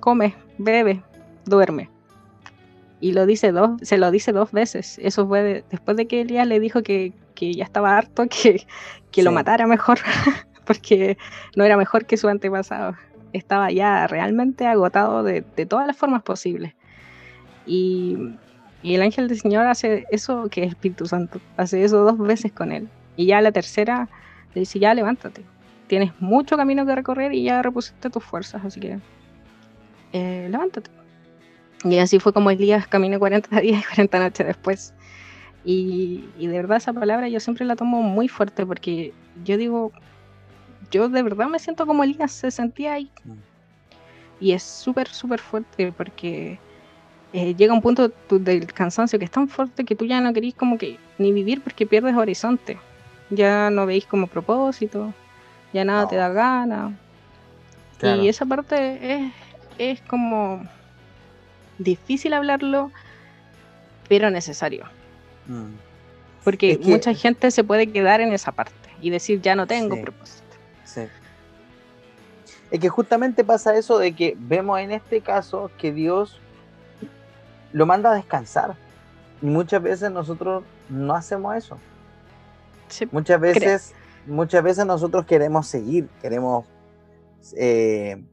[0.00, 1.02] come, bebe,
[1.44, 1.90] duerme.
[2.98, 4.98] Y lo dice dos, se lo dice dos veces.
[5.02, 8.66] Eso fue de- después de que Elías le dijo que, que ya estaba harto, que,
[9.10, 9.98] que lo matara mejor,
[10.64, 11.18] porque
[11.56, 12.94] no era mejor que su antepasado.
[13.32, 16.74] Estaba ya realmente agotado de, de todas las formas posibles.
[17.66, 18.16] Y,
[18.82, 22.52] Y el ángel del Señor hace eso, que es Espíritu Santo, hace eso dos veces
[22.52, 22.88] con él.
[23.16, 24.08] Y ya la tercera
[24.54, 25.42] le dice, ya levántate.
[25.88, 28.98] Tienes mucho camino que recorrer y ya repusiste tus fuerzas, así que
[30.12, 30.90] eh, levántate.
[31.84, 34.94] Y así fue como Elías caminó 40 días y 40 noches después.
[35.64, 39.12] Y, y de verdad esa palabra yo siempre la tomo muy fuerte porque
[39.44, 39.92] yo digo,
[40.90, 43.10] yo de verdad me siento como Elías se sentía ahí.
[43.24, 43.32] Mm.
[44.40, 46.58] Y es súper, súper fuerte porque
[47.32, 50.32] eh, llega un punto tu- del cansancio que es tan fuerte que tú ya no
[50.32, 52.78] querís como que ni vivir porque pierdes horizonte.
[53.30, 55.12] Ya no veis como propósito,
[55.72, 56.08] ya nada No.
[56.08, 56.96] te da gana.
[57.98, 58.22] Claro.
[58.22, 59.32] Y esa parte es,
[59.78, 60.62] es como
[61.78, 62.90] difícil hablarlo,
[64.08, 64.84] pero necesario.
[65.46, 65.74] Mm.
[66.44, 69.66] Porque Es que- mucha gente se puede quedar en esa parte y decir, ya no
[69.66, 70.02] tengo Sí.
[70.02, 70.45] propósito.
[70.86, 71.02] Sí.
[72.70, 76.40] Es que justamente pasa eso de que vemos en este caso que Dios
[77.72, 78.74] lo manda a descansar.
[79.42, 81.78] Y muchas veces nosotros no hacemos eso.
[82.88, 83.94] Sí, Muchas veces,
[84.26, 86.66] muchas veces nosotros queremos seguir, queremos
[87.56, 88.24] eh,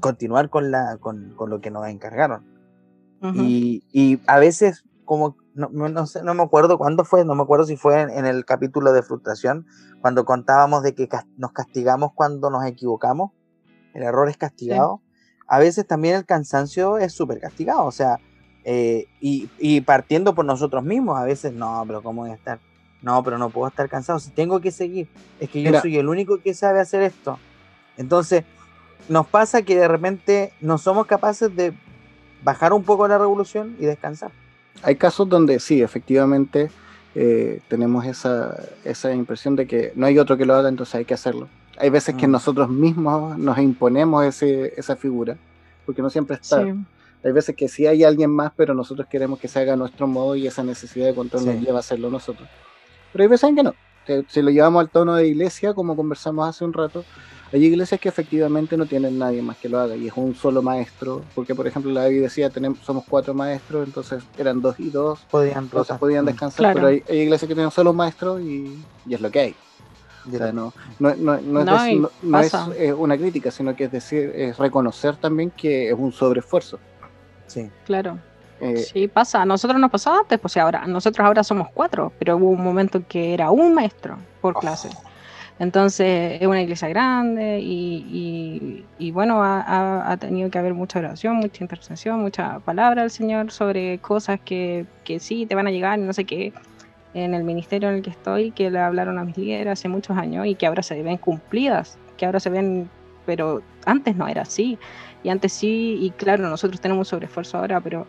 [0.00, 2.44] continuar con, la, con, con lo que nos encargaron.
[3.34, 7.42] y, y a veces, como, no, no- sé, no me acuerdo cuándo fue, no me
[7.42, 9.66] acuerdo si fue en, en el capítulo de frustración,
[10.00, 13.32] cuando contábamos de que nos castigamos cuando nos equivocamos,
[13.94, 15.02] el error es castigado.
[15.48, 18.20] A veces también el cansancio es súper castigado, o sea,
[18.64, 22.60] eh, y, y partiendo por nosotros mismos, a veces, no, pero ¿cómo voy a estar?
[23.00, 25.08] No, pero no puedo estar cansado, si tengo que seguir,
[25.40, 25.80] es que yo Mira.
[25.80, 27.38] soy el único que sabe hacer esto.
[27.96, 28.44] Entonces,
[29.08, 31.72] nos pasa que de repente no somos capaces de
[32.44, 34.30] bajar un poco la revolución y descansar.
[34.82, 36.70] Hay casos donde sí, efectivamente,
[37.14, 41.04] eh, tenemos esa, esa impresión de que no hay otro que lo haga, entonces hay
[41.04, 41.48] que hacerlo.
[41.78, 42.32] Hay veces que Mm.
[42.32, 45.36] nosotros mismos nos imponemos ese, esa figura,
[45.86, 46.62] porque no siempre está.
[46.64, 46.72] Sí.
[47.24, 50.06] Hay veces que sí hay alguien más, pero nosotros queremos que se haga a nuestro
[50.06, 51.48] modo y esa necesidad de control Sí.
[51.48, 52.48] nos lleva a hacerlo nosotros.
[53.12, 53.74] Pero hay veces en que no.
[54.06, 57.04] Si- Si lo llevamos al tono de iglesia, como conversamos hace un rato,
[57.52, 60.62] hay iglesias que efectivamente no tienen nadie más que lo haga y es un solo
[60.62, 64.90] maestro, porque por ejemplo la David decía, tenemos, somos cuatro maestros, entonces eran dos y
[64.90, 65.98] dos, Podían entonces rotar.
[65.98, 66.74] podían Mm, descansar, Claro.
[66.74, 69.54] pero hay, hay iglesias que tienen solo un maestro y, y es lo que hay.
[70.26, 73.92] O sea, no, no, no, no es, No, es, eh, una crítica, sino que es
[73.92, 76.78] decir, es reconocer también que es un sobreesfuerzo.
[77.46, 78.18] Sí, Claro.
[78.60, 79.42] Eh, Sí, pasa.
[79.42, 83.00] A nosotros nos pasaba antes, pues ahora, nosotros ahora somos cuatro, pero hubo un momento
[83.08, 84.60] que era un maestro por Oh.
[85.58, 88.04] Entonces es una iglesia grande y,
[88.96, 93.02] y- y bueno, ha, ha- ha tenido que haber mucha oración, mucha intercesión, mucha palabra
[93.02, 96.54] del Señor sobre cosas que, que sí te van a llegar no sé qué.
[97.12, 100.16] En el ministerio en el que estoy, que le hablaron a mis líderes hace muchos
[100.18, 102.92] años y que ahora se ven cumplidas, que ahora se ven,
[103.24, 104.78] pero antes no era así.
[105.22, 108.08] Y antes sí, y claro, nosotros tenemos un sobreesfuerzo ahora, pero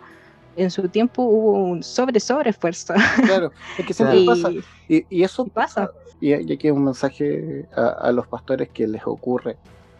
[0.56, 2.94] en su tiempo hubo un sobre sobreesfuerzo.
[3.24, 4.56] claro, es que siempre y, pasa.
[4.88, 5.92] Y, y eso pasa.
[6.22, 9.58] Y, y aquí un mensaje a, a los pastores que les ocurre,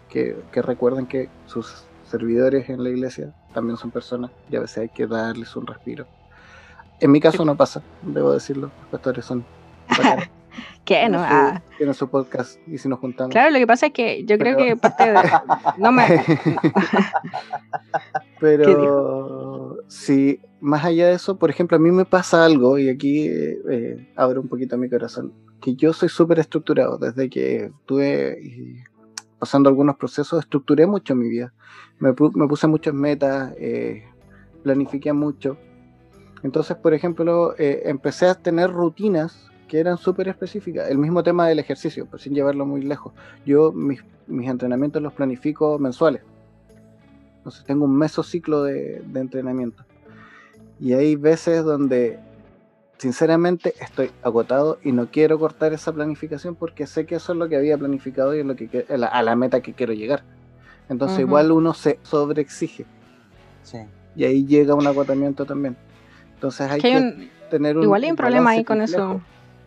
[0.10, 4.78] que, que recuerden que sus servidores en la iglesia también son personas y a veces
[4.80, 6.08] hay que darles un respiro.
[7.00, 9.46] En mi caso no pasa, debo decirlo, los pastores son
[10.86, 11.08] ¿Qué?
[11.08, 11.62] No, ah,
[11.94, 13.32] su, podcast y si nos juntamos.
[13.32, 15.20] claro, lo que pasa es que yo creo Pero- que parte de...
[15.78, 16.04] No me...
[18.40, 23.28] Pero sí, más allá de eso, por ejemplo, a mí me pasa algo, y aquí
[23.28, 26.98] eh, abro un poquito mi corazón, que yo soy súper estructurado.
[26.98, 28.84] Desde que estuve eh,
[29.38, 31.54] pasando algunos procesos, estructuré mucho mi vida.
[32.00, 34.04] Me, pu- me puse muchas metas, eh,
[34.64, 35.58] planifiqué mucho.
[36.44, 40.90] Entonces, por ejemplo, eh, empecé a tener rutinas que eran súper específicas.
[40.90, 43.14] El mismo tema del ejercicio, pues sin llevarlo muy lejos.
[43.46, 46.22] Yo mis, mis entrenamientos los planifico mensuales.
[47.38, 49.86] Entonces tengo un mesociclo de, de entrenamiento.
[50.80, 52.20] Y hay veces donde
[53.00, 57.50] sinceramente estoy agotado y no quiero cortar esa planificación porque sé que eso es lo
[57.50, 60.24] que había planificado y es lo que a la, a la meta que quiero llegar.
[60.90, 62.86] Entonces igual uno se sobreexige
[63.64, 63.78] sí.
[64.16, 65.76] y ahí llega un agotamiento también.
[66.36, 69.02] Entonces hay que que, hay un- tener un igual hay un problema ahí con complejo.
[69.12, 69.22] eso.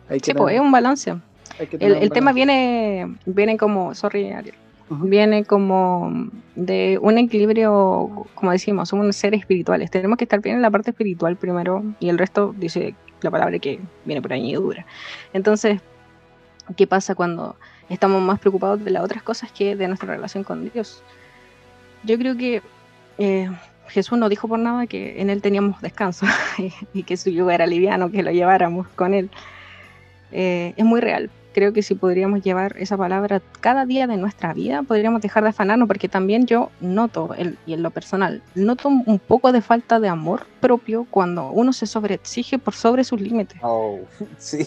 [0.09, 1.11] Hay que Sí, pues, tener- es un balance.
[1.11, 4.55] hay que El, tener un el tema viene, viene como, sorry, Ariel,
[4.89, 9.89] viene como de un equilibrio, como decimos, somos seres espirituales.
[9.89, 13.57] Tenemos que estar bien en la parte espiritual primero y el resto dice la palabra
[13.59, 14.85] que viene por añadidura.
[15.33, 15.81] Entonces,
[16.75, 17.55] ¿qué pasa cuando
[17.89, 21.01] estamos más preocupados de las otras cosas que de nuestra relación con Dios?
[22.03, 22.61] Yo creo que
[23.17, 23.49] eh,
[23.87, 26.25] Jesús no dijo por nada que en Él teníamos descanso
[26.93, 29.29] y, que su yugo era liviano, que lo lleváramos con Él.
[30.31, 34.53] Eh, es muy real creo que si podríamos llevar esa palabra cada día de nuestra
[34.53, 38.89] vida, podríamos dejar de afanarnos, porque también yo noto, el- y en lo personal, noto
[38.89, 43.59] un poco de falta de amor propio cuando uno se sobreexige por sobre sus límites,
[43.63, 44.65] Oh, sí.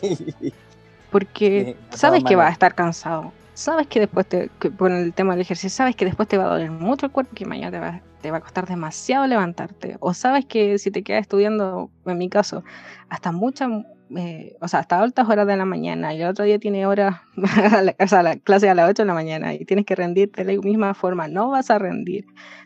[1.11, 5.15] porque Sí, sabes que vas a estar cansado, sabes que después te, que por el
[5.15, 7.71] tema del ejercicio, sabes que después te va a doler mucho el cuerpo, que mañana
[7.71, 11.91] te va, te va a costar demasiado levantarte, o sabes que si te quedas estudiando,
[12.05, 12.65] en mi caso,
[13.09, 13.71] hasta muchas,
[14.17, 17.17] eh, o sea, hasta altas horas de la mañana y el otro día tiene horas,
[17.99, 20.45] o sea, la clase a las 8 de la mañana y tienes que rendir de
[20.45, 22.25] la misma forma, no vas a rendir,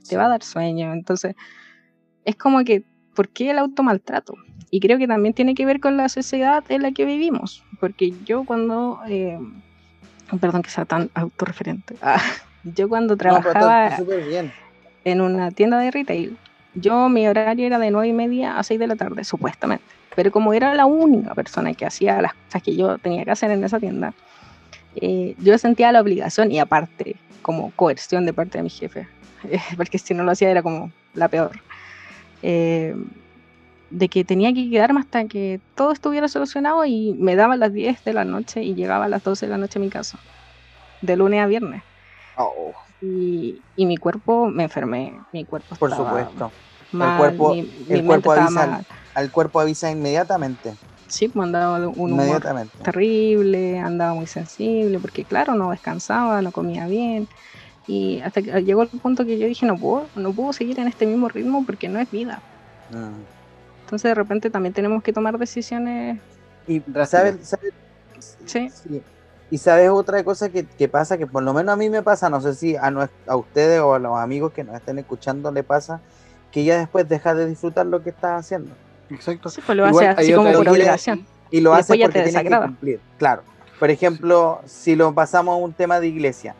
[0.08, 1.34] te va a dar sueño, entonces
[2.24, 2.82] es como que,
[3.14, 4.34] ¿por qué el automaltrato?
[4.70, 8.12] Y creo que también tiene que ver con la sociedad en la que vivimos, porque
[8.24, 9.38] yo cuando, eh,
[10.40, 12.20] perdón que sea tan autorreferente, ah,
[12.64, 14.52] yo cuando No, está- trabajaba está bien.
[15.04, 16.36] en una tienda de retail,
[16.74, 19.84] yo mi horario era de nueve y media a 6 de la tarde, supuestamente.
[20.14, 23.50] Pero como era la única persona que hacía las cosas que yo tenía que hacer
[23.50, 24.12] en esa tienda,
[24.96, 29.08] eh, yo sentía la obligación y aparte como coerción de parte de mi jefe,
[29.44, 31.60] eh, porque si no lo hacía era como la peor,
[32.42, 32.94] eh,
[33.90, 38.04] de que tenía que quedarme hasta que todo estuviera solucionado y me daba las 10
[38.04, 40.18] de la noche y llegaba a las 12 de la noche a mi casa,
[41.02, 41.82] de lunes a viernes.
[42.36, 46.50] Oh, Y, y mi cuerpo, me enfermé, mi cuerpo por estaba supuesto.
[46.92, 48.86] mal, cuerpo- mi, el mi cuerpo avisa al- mal.
[49.14, 50.74] Al cuerpo avisa inmediatamente.
[51.08, 52.40] Sí, pues andaba de un humor
[52.82, 57.26] terrible, andaba muy sensible, porque claro, no descansaba, no comía bien.
[57.86, 60.86] Y hasta que llegó el punto que yo dije, no puedo, no puedo seguir en
[60.86, 62.40] este mismo ritmo porque no es vida.
[62.90, 63.14] Mm.
[63.84, 66.20] Entonces de repente también tenemos que tomar decisiones.
[66.68, 67.72] Y sabes, sabes-
[68.46, 68.68] Sí.
[68.70, 69.02] sí.
[69.50, 72.30] Y sabes otra cosa que, que pasa, que por lo menos a mí me pasa,
[72.30, 72.92] no sé si a,
[73.26, 76.00] a ustedes o a los amigos que nos estén escuchando le pasa,
[76.52, 78.74] que ya después dejas de disfrutar lo que estás haciendo.
[79.10, 79.48] Exacto.
[79.48, 81.26] Sí, pues lo Igual hace así como por obligación.
[81.50, 83.00] Y lo Y haces porque tienes que cumplir.
[83.18, 83.42] Claro.
[83.80, 86.54] Por ejemplo, si lo pasamos a un tema de iglesia,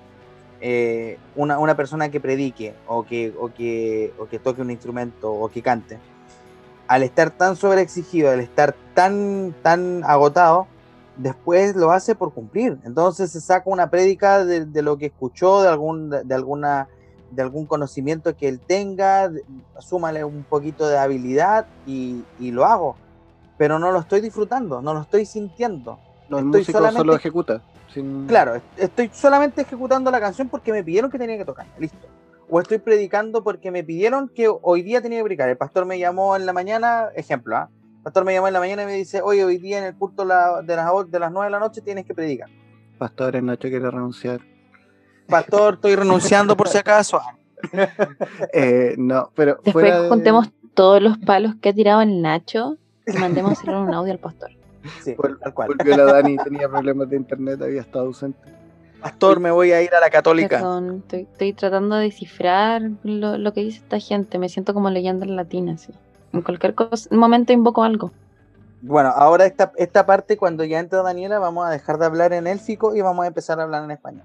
[0.60, 5.32] eh, una, una persona que predique o que, o, que, o que toque un instrumento
[5.32, 5.98] o que cante,
[6.88, 10.66] al estar tan sobreexigido, al estar tan, tan agotado,
[11.22, 12.78] después lo hace por cumplir.
[12.84, 16.88] Entonces se saca una prédica de, de lo que escuchó, de, algún, de, alguna,
[17.30, 19.30] de algún conocimiento que él tenga,
[19.78, 22.96] súmale un poquito de habilidad y, y lo hago.
[23.58, 25.98] Pero no lo estoy disfrutando, no lo estoy sintiendo.
[26.30, 27.62] El Estoy músico solamente- solo ejecuta.
[27.92, 31.66] sin- Claro, est- estoy solamente ejecutando la canción porque me pidieron que tenía que tocar,
[31.78, 32.06] listo.
[32.48, 35.48] O estoy predicando porque me pidieron que hoy día tenía que predicar.
[35.50, 37.68] El pastor me llamó en la mañana, ejemplo, ¿ah?
[38.02, 40.24] Pastor me llamó en la mañana y me dice, oye, hoy día en el culto
[40.24, 42.48] la- de, las, de las 9 de la noche tienes que predicar.
[42.98, 44.40] Pastores, Nacho quiere renunciar.
[45.26, 47.20] Pastor, estoy renunciando por si acaso.
[48.54, 52.78] Eh, no, pero Después fuera de- juntemos todos los palos que ha tirado el Nacho
[53.06, 54.50] y mandemos hacerle un audio al pastor.
[55.02, 55.68] Sí, tal cual.
[55.68, 58.38] Volvió la Dani, tenía problemas de internet, había estado ausente.
[59.02, 60.56] Pastor, me voy a ir a la católica.
[60.58, 64.38] Perdón, estoy, estoy tratando de descifrar lo, lo que dice esta gente.
[64.38, 65.92] Me siento como leyenda en latín, así.
[66.32, 68.12] En cualquier cosa, momento invoco algo.
[68.82, 72.46] Bueno, ahora esta, esta parte, cuando ya entre Daniela, vamos a dejar de hablar en
[72.46, 74.22] élfico y vamos a empezar a hablar en español.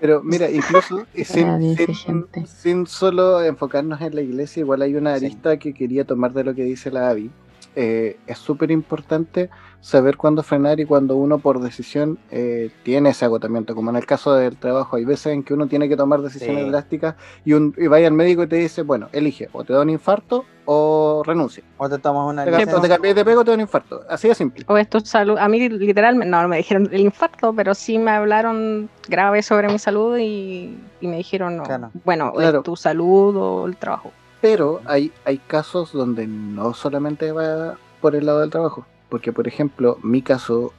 [0.00, 5.16] Pero mira, incluso sin, dice sin- sin solo enfocarnos en la iglesia, igual hay una
[5.18, 5.26] Sí.
[5.26, 7.30] arista que quería tomar de lo que dice la Avi.
[7.74, 9.48] Eh, es súper importante
[9.80, 14.06] saber cuándo frenar y cuando uno por decisión eh, tiene ese agotamiento, como en el
[14.06, 14.96] caso del trabajo.
[14.96, 16.70] Hay veces en que uno tiene que tomar decisiones Sí.
[16.70, 19.82] drásticas y, un, y vaya al médico y te dice, bueno, elige, o te da
[19.82, 21.64] un infarto o renuncia.
[21.78, 24.02] O te tomas una Te, te cambias de pego o te da un infarto.
[24.08, 24.64] Así de simple.
[24.68, 25.36] O esto salud.
[25.38, 29.68] A mí literalmente, no, no me dijeron el infarto, pero sí me hablaron grave sobre
[29.68, 31.90] mi salud y, y me dijeron, no, Claro.
[32.04, 32.58] bueno, Claro.
[32.58, 34.12] es tu salud o el trabajo.
[34.42, 38.84] Pero hay, hay casos donde no solamente va por el lado del trabajo.
[39.08, 40.72] Porque, por ejemplo, mi caso,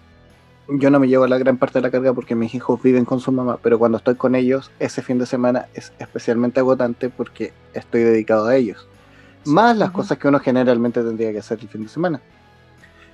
[0.67, 3.21] yo no me llevo la gran parte de la carga porque mis hijos viven con
[3.21, 7.53] su mamá, pero cuando estoy con ellos, ese fin de semana es especialmente agotante porque
[7.73, 8.85] estoy dedicado a ellos.
[9.45, 12.21] Más las cosas que uno generalmente tendría que hacer el fin de semana.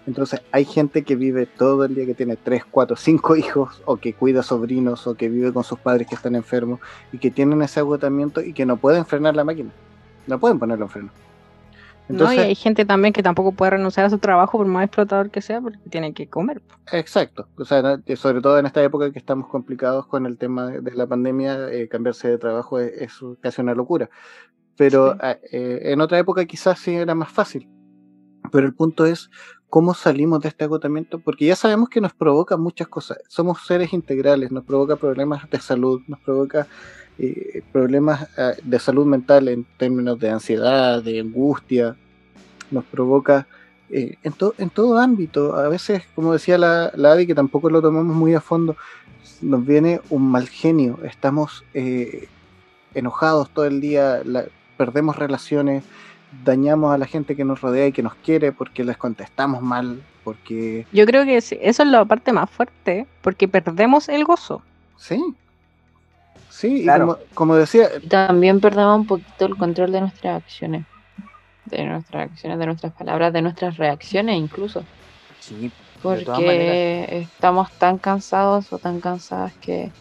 [0.08, 3.98] Entonces, hay gente que vive todo el día, que tiene 3, 4, 5 hijos, o
[3.98, 6.80] que cuida sobrinos, o que vive con sus padres que están enfermos,
[7.12, 9.70] y que tienen ese agotamiento y que no pueden frenar la máquina.
[10.30, 11.10] No pueden ponerlo en freno.
[12.08, 14.86] no, Entonces, y hay gente también que tampoco puede renunciar a su trabajo por más
[14.86, 16.62] explotador que sea porque tiene que comer.
[16.92, 17.48] exacto.
[17.58, 20.68] O sea, no- eh, sobre todo en esta época que estamos complicados con el tema
[20.68, 24.10] de la pandemia, eh, cambiarse de trabajo es, es casi una locura.
[24.78, 25.18] Pero Sí.
[25.22, 27.68] ah, eh, en otra época quizás sí era más fácil.
[28.52, 29.30] Pero el punto es
[29.68, 33.20] cómo salimos de este agotamiento, porque ya sabemos que nos provoca muchas cosas.
[33.28, 36.66] Somos seres integrales, nos provoca problemas de salud, nos provoca
[37.20, 41.96] eh, problemas ah, de salud mental en términos de ansiedad, de angustia,
[42.72, 43.46] nos provoca
[43.90, 45.56] eh, en, to- en todo ámbito.
[45.56, 48.76] A veces, como decía la, la Adi, que tampoco lo tomamos muy a fondo,
[49.42, 51.00] nos viene un mal genio.
[51.04, 52.28] Estamos eh,
[52.94, 54.46] enojados todo el día, la-
[54.78, 55.84] perdemos relaciones,
[56.46, 60.02] dañamos a la gente que nos rodea y que nos quiere porque les contestamos mal,
[60.24, 60.86] porque...
[60.94, 64.62] Yo creo que eso es la parte más fuerte, porque perdemos el gozo.
[64.96, 65.20] Sí.
[66.50, 67.04] Sí, Claro.
[67.04, 70.86] y como, como decía, también perdemos un poquito el control de nuestras acciones.
[71.66, 74.84] De nuestras acciones, de nuestras palabras, de nuestras reacciones incluso.
[75.40, 75.72] Sí, De
[76.02, 76.38] todas maneras.
[76.38, 79.92] Porque estamos tan cansados o tan cansadas que,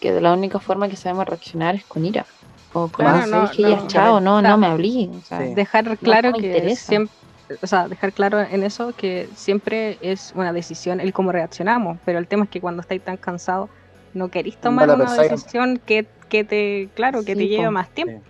[0.00, 2.24] que de la única forma que sabemos reaccionar es con ira.
[2.72, 5.08] O con Claro, "Sabes no, que no, ya, chao, no, no me hablé.
[5.12, 5.54] O sea, Sí.
[5.54, 6.86] Dejar claro que interesa.
[6.86, 7.14] siempre,
[7.62, 12.18] o sea, dejar claro en eso que siempre es una decisión el cómo reaccionamos, pero
[12.18, 13.68] el tema es que cuando estáis tan cansados
[14.16, 18.22] no queréis tomar una decisión que, que te, claro, que Sí, te lleve más tiempo.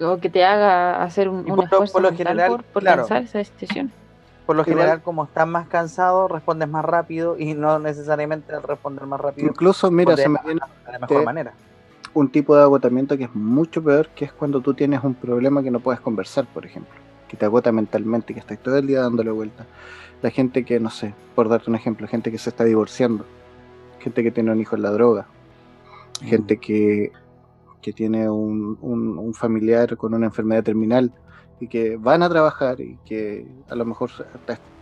[0.00, 2.82] o que te haga hacer un, un por esfuerzo por lo mental general, por, por
[2.82, 3.02] claro.
[3.02, 3.90] pensar esa decisión.
[4.46, 8.64] Por lo Igual- general, como estás más cansado, respondes más rápido y no necesariamente al
[8.64, 11.52] responder más rápido incluso, mira, se me viene de la mejor te- manera.
[12.12, 15.62] un tipo de agotamiento que es mucho peor, que es cuando tú tienes un problema
[15.62, 16.92] que no puedes conversar, por ejemplo,
[17.28, 19.64] que te agota mentalmente, que estás todo el día dándole vuelta.
[20.22, 23.24] La gente que, no sé, por darte un ejemplo, gente que se está divorciando,
[24.02, 25.28] gente que tiene un hijo en la droga,
[26.20, 27.10] gente que,
[27.80, 31.12] que tiene un, un- un familiar con una enfermedad terminal
[31.60, 34.10] y que van a trabajar y que a lo mejor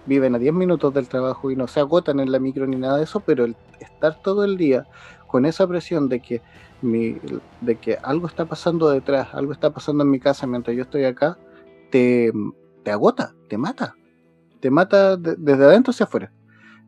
[0.06, 2.96] viven a 10 minutos del trabajo y no se agotan en la micro ni nada
[2.98, 4.86] de eso, pero el estar todo el día
[5.26, 6.42] con esa presión de que
[6.82, 7.18] mi-
[7.60, 11.04] de que algo está pasando detrás, algo está pasando en mi casa mientras yo estoy
[11.04, 11.38] acá,
[11.90, 12.32] te,
[12.84, 13.94] te agota, te mata,
[14.60, 16.32] te mata de- desde adentro hacia afuera.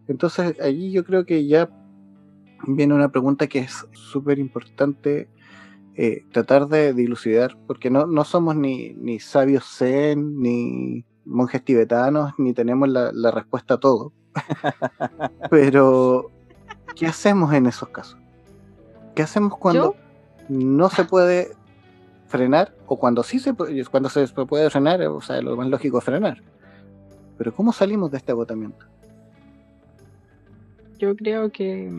[0.09, 1.68] Entonces allí yo creo que ya
[2.66, 5.28] viene una pregunta que es súper importante
[5.94, 12.32] eh, tratar de dilucidar, porque no, no somos ni, ni sabios zen, ni monjes tibetanos,
[12.38, 14.12] ni tenemos la, la respuesta a todo.
[15.50, 16.30] Pero,
[16.96, 18.18] ¿qué hacemos en esos casos?
[19.14, 19.94] ¿Qué hacemos cuando
[20.48, 21.52] no se puede
[22.28, 25.98] frenar o cuando sí se puede, cuando se puede frenar, o sea, lo más lógico
[25.98, 26.42] es frenar?
[27.36, 28.86] Pero ¿cómo salimos de este agotamiento?
[30.98, 31.90] Yo creo que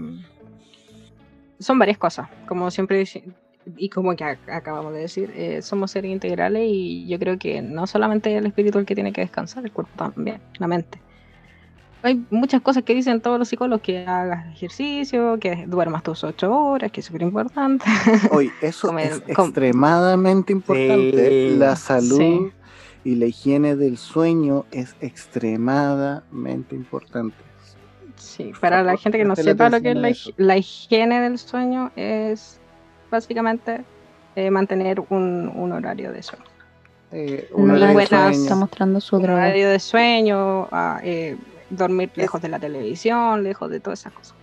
[1.64, 3.04] son varias cosas, como siempre
[3.78, 7.62] y como que ac- acabamos de decir, eh, somos seres integrales y yo creo que
[7.62, 11.00] no solamente el espíritu el que tiene que descansar, el cuerpo también, la mente.
[12.02, 16.52] Hay muchas cosas que dicen todos los psicólogos, que hagas ejercicio, que duermas tus ocho
[16.54, 17.86] horas, que es súper importante.
[18.32, 21.52] Hoy, eso Comer- es com- extremadamente importante.
[21.52, 21.58] Sí.
[21.58, 22.52] La salud Sí.
[23.06, 27.36] y la higiene del sueño es extremadamente importante.
[28.36, 31.92] Sí, para la gente que no sepa lo que es la, la higiene del sueño,
[31.96, 32.60] es
[33.12, 33.84] básicamente
[34.36, 36.46] eh, mantener un, un horario de sueño.
[37.12, 38.30] Eh, No una la de sueño.
[38.30, 41.38] está mostrando su un horario de sueño, a, eh,
[41.70, 44.34] dormir lejos de la televisión, lejos de todas esas cosas.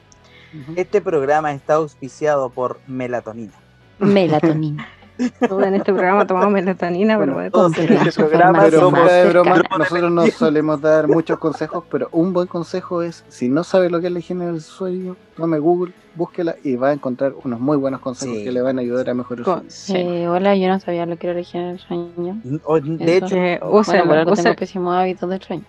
[0.77, 3.55] Este programa está auspiciado por melatonina.
[3.99, 4.89] Melatonina.
[5.49, 9.63] Todos en este programa tomamos melatonina, Bueno, pero todos en este programa somos de broma,
[9.79, 14.01] nosotros no solemos dar muchos consejos, pero un buen consejo es, si no sabe lo
[14.01, 17.77] que es la higiene del sueño, tome Google, búsquela y va a encontrar unos muy
[17.77, 18.45] buenos consejos Sí.
[18.45, 19.63] que le van a ayudar a mejorar su vida.
[19.69, 19.97] sí.
[19.97, 22.41] Eh, hola, yo no sabía lo que era la higiene del sueño.
[22.65, 23.27] O- De Eso.
[23.27, 25.65] hecho, Eh, Bueno, usen, por algo usen- tengo pésimos hábitos del sueño.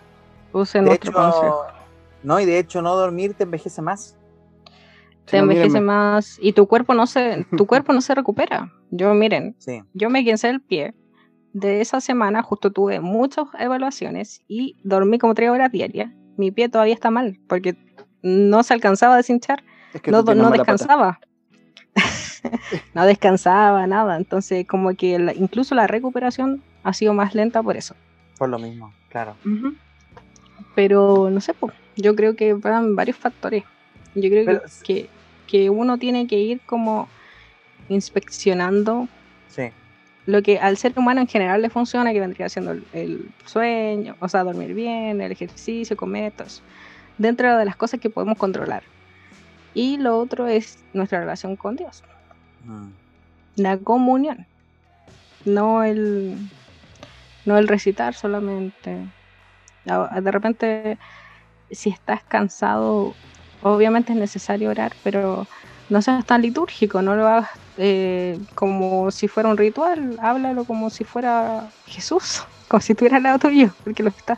[0.53, 1.61] usen de nuestro hecho, consejo.
[2.23, 4.15] no, y de hecho no dormir te envejece más.
[5.25, 5.87] Te no, envejece mírenme.
[5.87, 8.71] más y tu cuerpo no se, tu cuerpo no se recupera.
[8.91, 9.81] Yo, miren, Sí.
[9.93, 10.93] yo me quince el pie.
[11.53, 16.09] De esa semana justo tuve muchas evaluaciones y dormí como tres horas diarias.
[16.37, 17.75] Mi pie todavía está mal porque
[18.21, 19.63] no se alcanzaba a deshinchar,
[19.93, 21.19] Es que no, no descansaba.
[22.93, 24.17] no descansaba, nada.
[24.17, 27.95] Entonces, como que la- incluso la recuperación ha sido más lenta por eso.
[28.37, 29.35] Por lo mismo, claro.
[29.45, 29.75] Ujú.
[30.75, 33.63] Pero no sé, po, yo creo que van varios factores.
[34.15, 35.09] Yo creo que- Pero- que,
[35.47, 37.07] que uno tiene que ir como
[37.89, 39.07] inspeccionando
[39.49, 39.69] Sí.
[40.25, 44.15] lo que al ser humano en general le funciona, que vendría siendo el, el sueño,
[44.19, 46.61] o sea, dormir bien, el ejercicio, comer, todo eso,
[47.17, 48.83] dentro de las cosas que podemos controlar.
[49.73, 52.03] Y lo otro es nuestra relación con Dios,
[52.65, 52.87] Mm.
[53.55, 54.45] la comunión,
[55.45, 56.37] no el,
[57.45, 58.97] no el recitar solamente.
[59.89, 60.97] A- De repente,
[61.71, 63.15] si estás cansado,
[63.63, 65.47] obviamente es necesario orar, pero
[65.89, 70.89] no seas tan litúrgico, no lo hagas eh, como si fuera un ritual, háblalo como
[70.89, 74.37] si fuera Jesús, como si estuviera al lado tuyo, porque lo está.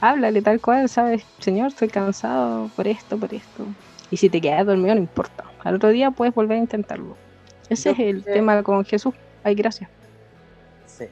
[0.00, 3.64] Háblale tal cual, sabes, Señor, estoy cansado por esto, por esto.
[4.10, 5.44] Y si te quedas dormido, no importa.
[5.62, 7.16] Al otro día puedes volver a intentarlo.
[7.68, 9.14] Ese Yo es el escuché- tema con Jesús.
[9.44, 9.88] Ay, gracias.
[10.86, 11.04] Sí.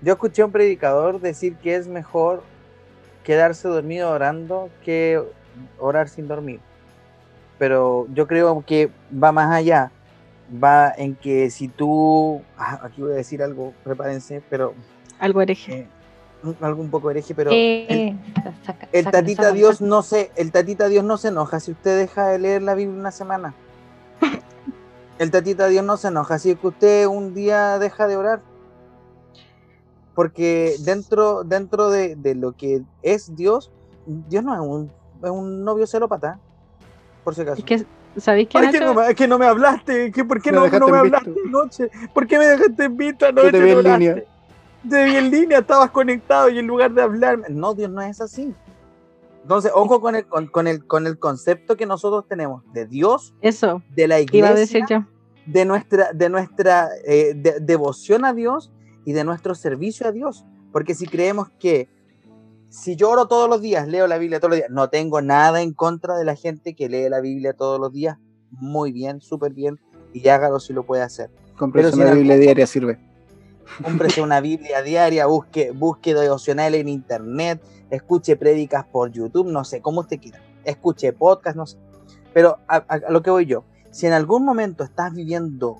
[0.00, 2.42] Yo escuché a un predicador decir que es mejor
[3.24, 5.22] quedarse dormido orando que
[5.78, 6.60] orar sin dormir.
[7.58, 9.90] Pero yo creo que va más allá.
[10.62, 12.42] Va en que si tú.
[12.58, 14.74] ah, aquí voy a decir algo, prepárense, pero.
[15.18, 15.72] Algo hereje.
[15.80, 15.88] eh,
[16.42, 17.50] un- algo un poco hereje, pero.
[17.52, 20.30] Eh, el, saca- el saca- tatita saca- Dios no se.
[20.36, 23.54] El tatita Dios no se enoja si usted deja de leer la Biblia una semana.
[25.18, 28.42] El tatita Dios no se enoja si es que usted un día deja de orar.
[30.14, 33.70] Porque dentro, dentro de, de lo que es Dios,
[34.06, 34.92] Dios no es un,
[35.24, 36.38] es un novio celópata.
[37.22, 37.58] Por si acaso.
[37.58, 37.84] Es que,
[38.20, 40.12] ¿sabéis qué, Ay, que no, es que no me hablaste.
[40.12, 41.48] que ¿Por qué Me no, me hablaste visto.
[41.48, 41.90] anoche?
[42.12, 43.46] ¿Por qué me dejaste en visto anoche?
[43.46, 43.98] Yo te vi en hablaste.
[43.98, 44.24] línea.
[44.88, 47.46] Te vi en línea, estabas conectado y en lugar de hablarme.
[47.48, 48.54] No, Dios no es así.
[49.42, 53.34] Entonces, ojo con el, con, con el, con el concepto que nosotros tenemos de Dios,
[53.40, 55.04] Eso, de la iba a iglesia, decir yo.
[55.46, 58.72] de nuestra, de nuestra eh, de- devoción a Dios
[59.04, 60.44] y de nuestro servicio a Dios.
[60.72, 61.88] Porque si creemos que
[62.74, 65.62] si yo oro todos los días, leo la Biblia todos los días, no tengo nada
[65.62, 68.18] en contra de la gente que lee la Biblia todos los días,
[68.50, 69.78] muy bien, súper bien,
[70.12, 71.30] y hágalo si lo puede hacer.
[71.94, 72.98] Si una Biblia diaria, sirve.
[73.82, 79.80] Cómprese una Biblia diaria, busque, busque devocional en internet, escuche prédicas por YouTube, no sé,
[79.80, 80.40] como usted quiera.
[80.64, 81.78] Escuche podcast, no sé.
[82.32, 85.78] Pero a, a- a lo que voy yo, si en algún momento estás viviendo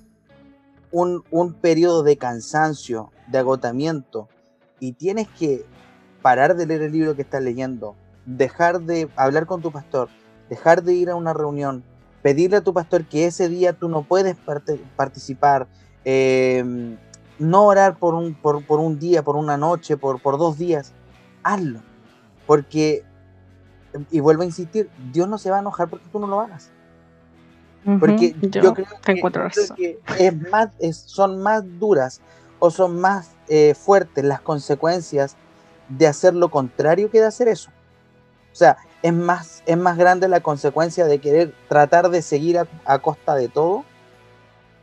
[0.93, 4.29] un, un periodo de cansancio, de agotamiento,
[4.81, 5.65] y tienes que
[6.25, 10.09] parar de leer el libro que estás leyendo, dejar de hablar con tu pastor,
[10.49, 11.85] dejar de ir a una reunión,
[12.23, 15.67] pedirle a tu pastor que ese día tú no puedes parte- participar,
[16.07, 16.65] eh,
[17.39, 20.93] no orar por un, por, por un día, por una noche, por, por dos días,
[21.43, 21.81] hazlo.
[22.47, 23.05] Porque,
[24.11, 26.71] y vuelvo a insistir, Dios no se va a enojar porque tú no lo hagas.
[28.01, 29.77] Porque yo, creo, que, encuentro yo creo razón.
[29.77, 32.23] que es más, es- son más duras
[32.61, 35.37] o son más eh, fuertes las consecuencias
[35.89, 37.71] de hacer lo contrario que de hacer eso.
[38.53, 42.67] O sea, es más, es más grande la consecuencia de querer tratar de seguir a,
[42.85, 43.85] a costa de todo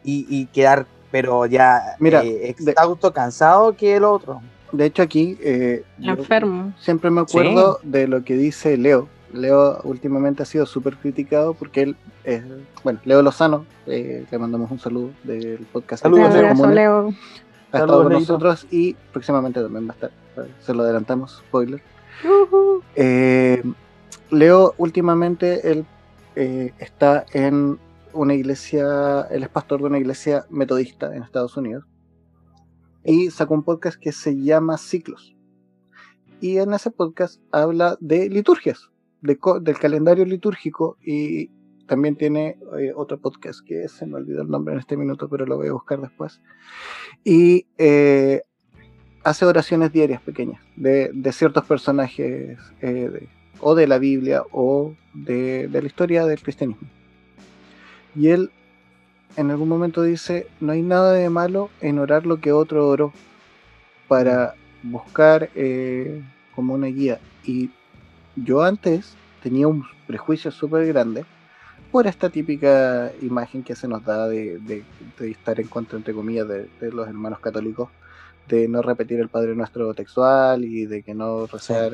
[0.03, 4.41] y, y quedar, pero ya Mira, eh, de- exhausto, cansado que el otro.
[4.71, 6.73] De hecho, aquí eh, Enfermo.
[6.79, 9.09] siempre me acuerdo de lo que dice Leo.
[9.33, 11.95] Leo últimamente ha sido súper criticado porque él
[12.25, 12.43] es,
[12.83, 16.03] bueno, Leo Lozano, eh, le mandamos un saludo del podcast.
[16.03, 16.75] Saludos, Un Ciencias abrazo, Comunes.
[16.75, 17.07] Leo.
[17.07, 18.19] Ha estado Saludos, con Leito.
[18.33, 20.11] nosotros y próximamente también va a estar.
[20.59, 21.81] Se lo adelantamos, spoiler.
[22.95, 23.63] Eh,
[24.29, 25.85] Leo, últimamente, él
[26.35, 27.79] eh, está en
[28.13, 31.85] una iglesia, él es pastor de una iglesia metodista en Estados Unidos.
[33.03, 35.35] Y sacó un podcast que se llama Ciclos.
[36.39, 38.89] Y en ese podcast habla de liturgias,
[39.21, 40.97] de del calendario litúrgico.
[41.03, 41.49] Y
[41.87, 45.45] también tiene eh, otro podcast que se me olvidó el nombre en este minuto, pero
[45.45, 46.41] lo voy a buscar después.
[47.23, 48.43] Y eh,
[49.23, 53.27] hace oraciones diarias pequeñas de, de ciertos personajes eh, de-
[53.59, 56.87] o de la Biblia o de, de la historia del cristianismo.
[58.15, 58.49] Y él
[59.37, 63.13] en algún momento dice, no hay nada de malo en orar lo que otro oró
[64.07, 66.21] para buscar eh,
[66.55, 67.19] como una guía.
[67.45, 67.69] Y
[68.35, 69.13] yo antes
[69.43, 71.23] tenía un prejuicio súper grande
[71.91, 74.83] por esta típica imagen que se nos da de, de-
[75.19, 77.89] de estar en contra, entre comillas, de, de los hermanos católicos
[78.51, 81.93] de no repetir el Padre Nuestro textual y de que no rezar,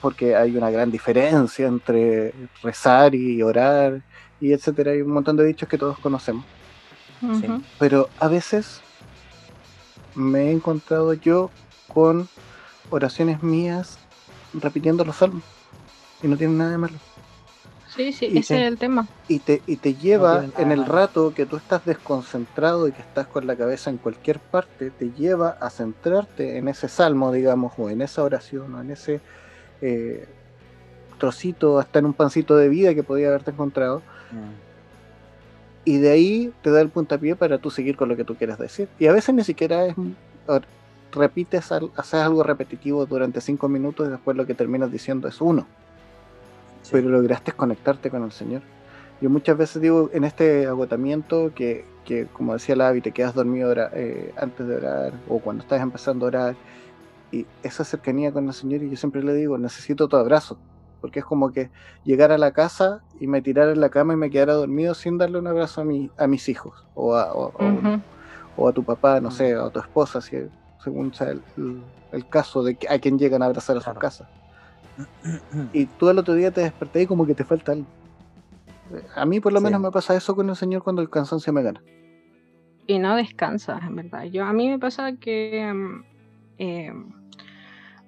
[0.00, 2.32] porque hay una gran diferencia entre
[2.62, 4.02] rezar y orar
[4.40, 4.92] y etcétera.
[4.92, 6.44] Hay un montón de dichos que todos conocemos,
[7.78, 8.80] pero a veces
[10.14, 11.50] me he encontrado yo
[11.88, 12.28] con
[12.88, 13.98] oraciones mías
[14.54, 15.42] repitiendo los salmos
[16.22, 17.09] y no tiene nada de malo.
[17.94, 19.08] Sí, sí, Y ese es el tema.
[19.26, 23.28] y te, y te lleva en el rato que tú estás desconcentrado y que estás
[23.28, 27.90] con la cabeza en cualquier parte, te lleva a centrarte en ese salmo, digamos, o
[27.90, 29.22] en esa oración, o en ese
[29.80, 30.36] eh,
[31.18, 34.04] trocito, hasta en un pancito de vida que podía haberte encontrado,
[35.84, 38.58] y de ahí te da el puntapié para tú seguir con lo que tú quieres
[38.58, 38.92] decir.
[38.98, 39.96] Y a veces ni siquiera es
[41.12, 45.40] repites, al- haces algo repetitivo durante cinco minutos y después lo que terminas diciendo es
[45.40, 45.72] uno
[46.90, 46.96] Sí.
[46.96, 48.62] pero lograste conectarte con el Señor.
[49.20, 53.72] Yo muchas veces digo en este agotamiento que, que como decía Lavi, te quedas dormido
[53.94, 56.56] eh, antes de orar o cuando estás empezando a orar
[57.30, 60.58] y esa cercanía con el Señor y yo siempre le digo, necesito tu abrazo,
[61.00, 61.70] porque es como que
[62.02, 65.18] llegar a la casa y me tirar en la cama y me quedara dormido sin
[65.18, 68.00] darle un abrazo a, mi, a mis hijos o a, o- o- Ujú.
[68.56, 70.36] o a tu papá, no sé, o a tu esposa, si,
[70.82, 71.82] según sea el, el-
[72.12, 74.00] el caso de que a quien llegan a abrazar a sus Claro.
[74.00, 74.28] casas.
[75.72, 77.86] Y tú al otro día te desperté y como que te falta algo.
[79.14, 79.64] A mí por lo Sí.
[79.64, 81.80] menos me pasa eso con el Señor cuando el cansancio me gana.
[82.86, 84.24] Y no descansas, en verdad.
[84.24, 86.04] Yo, a mí me pasa que mm,
[86.58, 86.92] eh,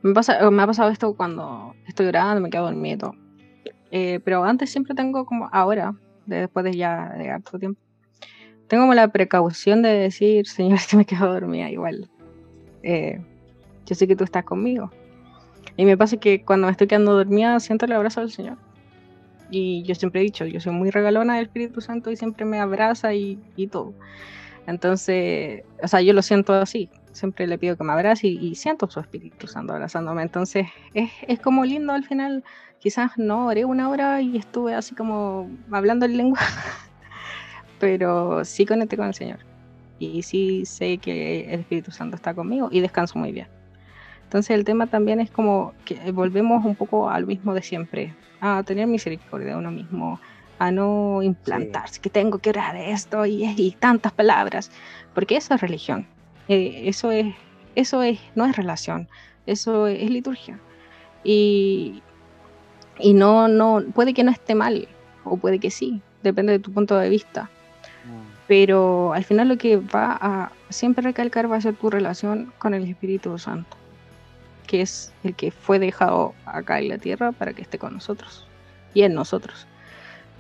[0.03, 3.15] Me, pasa, me ha pasado esto cuando estoy grabando, me quedo dormido.
[3.93, 5.93] Eh, pero antes siempre tengo como, ahora,
[6.27, 7.81] de- después de ya de harto tiempo,
[8.67, 12.11] tengo como la precaución de decir, Señor, si me quedo dormida igual.
[12.83, 13.21] eh,
[13.87, 14.91] yo sé que tú estás conmigo.
[15.77, 18.59] Y me pasa que cuando me estoy quedando dormida siento el abrazo del Señor.
[19.51, 22.59] Y yo siempre he dicho, yo soy muy regalona del Espíritu Santo y siempre me
[22.59, 23.95] abraza y, y todo.
[24.67, 26.91] Entonces, o sea, yo lo siento así.
[27.13, 30.23] Siempre le pido que me abrace y, siento su Espíritu Santo abrazándome.
[30.23, 32.45] Entonces, es, es como lindo al final.
[32.79, 36.41] Quizás no oré una hora y estuve así como hablando en lengua,
[37.79, 39.41] pero sí conecté con el Señor.
[39.99, 43.47] Y sí sé que el Espíritu Santo está conmigo y descanso muy bien.
[44.33, 48.63] Entonces el tema también es como que volvemos un poco al mismo de siempre, a
[48.63, 50.19] tener misericordia de uno mismo,
[50.59, 54.71] a no implantarse, que tengo que orar esto y, y tantas palabras,
[55.15, 56.07] porque eso es religión,
[56.49, 57.27] eh, eso es,
[57.75, 59.07] eso es, no es relación,
[59.45, 60.59] eso es, liturgia.
[61.23, 62.03] Y,
[62.99, 64.89] y no, no, puede que no esté mal,
[65.25, 67.51] o puede que sí, depende de tu punto de vista.
[68.49, 72.73] Pero al final lo que va a siempre recalcar va a ser tu relación con
[72.73, 73.77] el Espíritu Santo,
[74.67, 78.49] que es el que fue dejado acá en la tierra para que esté con nosotros
[78.95, 79.69] y en nosotros.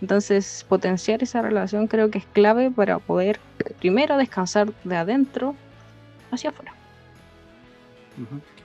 [0.00, 3.40] Entonces, potenciar esa relación creo que es clave para poder
[3.78, 5.56] primero descansar de adentro
[6.30, 6.76] hacia afuera.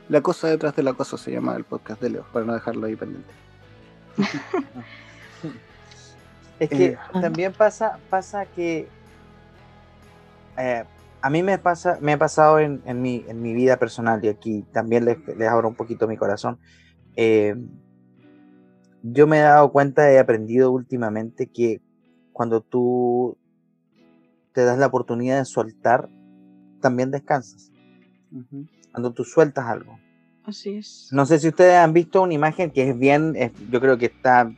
[0.07, 2.87] La cosa detrás de la cosa se llama el podcast de Leo, para no dejarlo
[2.87, 3.35] ahí pendiente.
[6.59, 8.95] Es que Eh, también pasa, pasa que
[10.57, 10.85] eh,
[11.21, 14.29] a mí me pasa, me ha pasado en, en mi, en mi vida personal y
[14.29, 16.59] aquí también les, les abro un poquito mi corazón.
[17.15, 17.55] eh,
[19.03, 21.81] yo me he dado cuenta, he aprendido últimamente que
[22.33, 23.37] cuando tú
[24.53, 26.09] te das la oportunidad de soltar,
[26.81, 27.71] también descansas.
[28.31, 28.65] Ujú.
[28.91, 29.97] Cuando tú sueltas algo.
[30.43, 31.09] Así es.
[31.11, 34.07] No sé si ustedes han visto una imagen que es bien, es- yo creo que
[34.07, 34.51] está,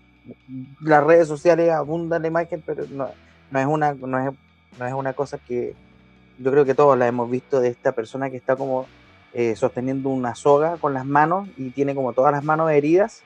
[0.82, 3.10] las redes sociales abundan la imagen, pero no,
[3.51, 4.36] no es una, no es,
[4.80, 5.76] no es una cosa que
[6.40, 8.88] yo creo que todos la hemos visto de esta persona que está como
[9.34, 13.24] eh, sosteniendo una soga con las manos y tiene como todas las manos heridas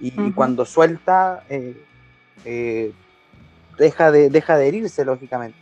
[0.00, 1.76] y, cuando suelta eh,
[2.44, 2.92] eh,
[3.78, 5.58] deja, de, deja de herirse lógicamente.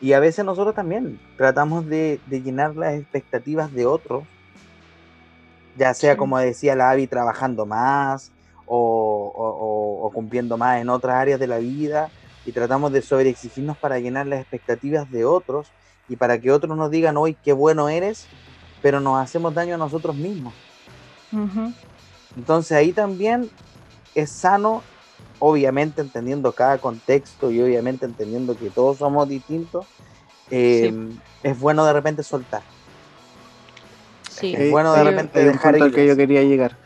[0.00, 4.24] Y a veces nosotros también tratamos de, de llenar las expectativas de otros
[5.74, 6.18] ya sea Sí.
[6.18, 8.32] como decía la Avi, trabajando más
[8.64, 9.32] o-
[10.02, 12.10] o cumpliendo más en otras áreas de la vida
[12.44, 15.72] y tratamos de sobreexigirnos para llenar las expectativas de otros
[16.08, 18.26] y para que otros nos digan hoy qué bueno eres,
[18.82, 20.54] pero nos hacemos daño a nosotros mismos.
[22.36, 23.50] Entonces ahí también
[24.14, 24.82] es sano,
[25.38, 29.86] obviamente entendiendo cada contexto y obviamente entendiendo que todos somos distintos,
[30.50, 30.92] eh,
[31.42, 32.62] es bueno de repente soltar.
[34.30, 34.54] Sí.
[34.56, 36.76] Es bueno de repente hay un dejar punto al que yo quería llegar.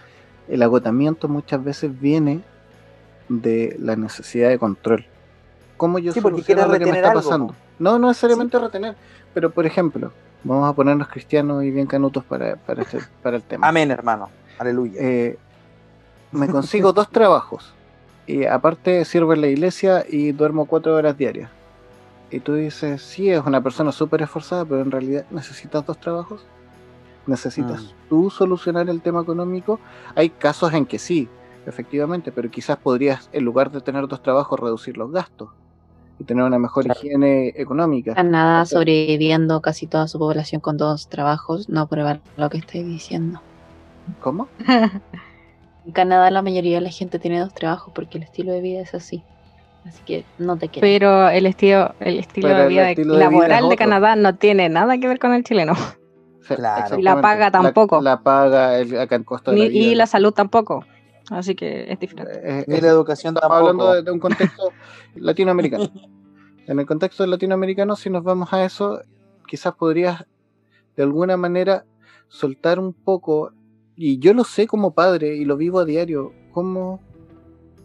[0.49, 2.41] El agotamiento muchas veces viene
[3.29, 5.07] de la necesidad de control.
[5.77, 7.55] ¿Cómo yo Sí, porque soluciono quieres lo que me retener está algo, pasando?
[7.81, 8.95] No, no necesariamente retener,
[9.35, 10.13] pero por ejemplo,
[10.45, 13.67] vamos a ponernos cristianos y bien canutos para, para, este- para el tema.
[13.67, 14.29] Amén, hermano.
[14.59, 15.01] Aleluya.
[15.01, 15.39] Eh,
[16.31, 17.73] me consigo dos trabajos
[18.27, 21.51] y aparte sirvo en la iglesia y duermo cuatro horas diarias.
[22.31, 26.45] Y tú dices, sí, es una persona súper esforzada, pero en realidad necesitas dos trabajos.
[27.27, 28.09] Necesitas Mm.
[28.09, 29.81] tú solucionar el tema económico.
[30.15, 31.29] Hay casos en que sí,
[31.67, 35.49] efectivamente, pero quizás podrías, en lugar de tener dos trabajos, reducir los gastos
[36.21, 37.01] y tener una mejor Claro.
[37.03, 38.15] higiene económica.
[38.15, 43.41] Canadá sobreviviendo casi toda su población con dos trabajos, no prueba lo que estoy diciendo.
[44.21, 44.49] ¿Cómo?
[45.87, 48.81] En Canadá la mayoría de la gente tiene dos trabajos porque el estilo de vida
[48.83, 49.23] es así.
[49.87, 50.83] Así que no te quedes.
[50.83, 53.77] Pero el estilo, el estilo Pero de el vida de- estilo de vida laboral de.
[53.77, 55.73] Canadá no tiene nada que ver con el chileno.
[56.51, 56.99] Claro.
[56.99, 58.01] Y la paga tampoco.
[58.03, 60.85] La, paga, el, acá en Costa de Ni- la Vida, y la salud tampoco.
[61.31, 62.33] Así que es diferente.
[62.43, 63.71] Eh, Ni es- la educación estamos tampoco.
[63.83, 64.73] hablando de, de un contexto
[65.15, 65.89] latinoamericano.
[66.67, 69.01] En el contexto latinoamericano, si nos vamos a eso,
[69.47, 70.25] quizás podrías
[70.97, 71.85] de alguna manera
[72.29, 73.53] soltar un poco,
[73.97, 77.01] y yo lo sé como padre y lo vivo a diario, cómo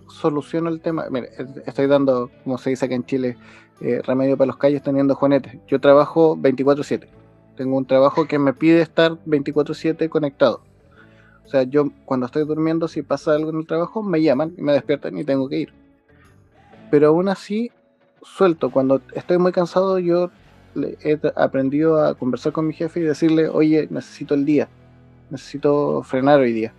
[0.08, 1.06] soluciono el tema.
[1.10, 3.38] Mira, es- estoy dando, como se dice acá en Chile,
[3.82, 5.60] eh, remedio para los calles teniendo juanetes.
[5.68, 7.10] Yo trabajo 24/7.
[7.58, 10.62] Tengo un trabajo que me pide estar 24/7 conectado.
[11.46, 14.62] O sea, yo cuando estoy durmiendo, si pasa algo en el trabajo, me llaman y
[14.62, 15.74] me despiertan y tengo que ir.
[16.90, 17.72] Pero aún así,
[18.24, 18.72] suelto.
[18.72, 20.32] Cuando estoy muy cansado, yo
[20.76, 24.68] he aprendido a conversar con mi jefe y decirle, oye, necesito el día.
[25.30, 26.74] Necesito frenar hoy día.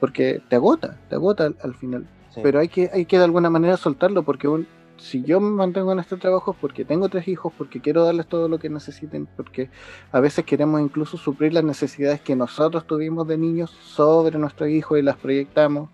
[0.00, 2.06] Porque te agota, te agota al, al final.
[2.34, 2.40] Sí.
[2.42, 4.66] Pero hay que, hay que de alguna manera soltarlo porque un-
[4.98, 8.26] si yo me mantengo en este trabajo es porque tengo tres hijos, porque quiero darles
[8.26, 9.70] todo lo que necesiten, porque
[10.12, 14.98] a veces queremos incluso suplir las necesidades que nosotros tuvimos de niños sobre nuestros hijos
[14.98, 15.90] y las proyectamos.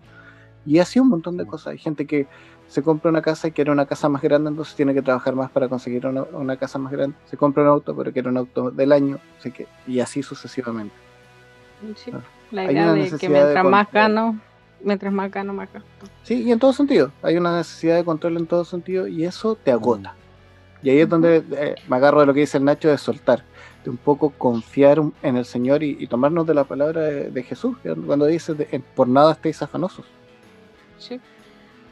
[0.65, 1.73] Y así un montón de cosas.
[1.73, 2.27] Hay gente que
[2.67, 5.51] se compra una casa y quiere una casa más grande, entonces tiene que trabajar más
[5.51, 7.15] para conseguir una, una casa más grande.
[7.25, 10.95] Se compra un auto, pero quiere un auto del año, así que, y así sucesivamente.
[11.95, 12.11] Sí.
[12.51, 14.39] La idea de que necesidad de mientras más gano,
[14.83, 16.05] mientras más gano, más gasto.
[16.23, 17.11] Sí, y en todo sentido.
[17.21, 20.15] Hay una necesidad de control en todo sentido y eso te agota.
[20.81, 23.43] Y ahí es donde eh, me agarro de lo que dice el Nacho de soltar,
[23.83, 27.43] de un poco confiar en el Señor y, y tomarnos de la palabra de, de
[27.43, 30.05] Jesús, cuando dice, de- en- por nada estéis afanosos.
[30.97, 31.19] Sí.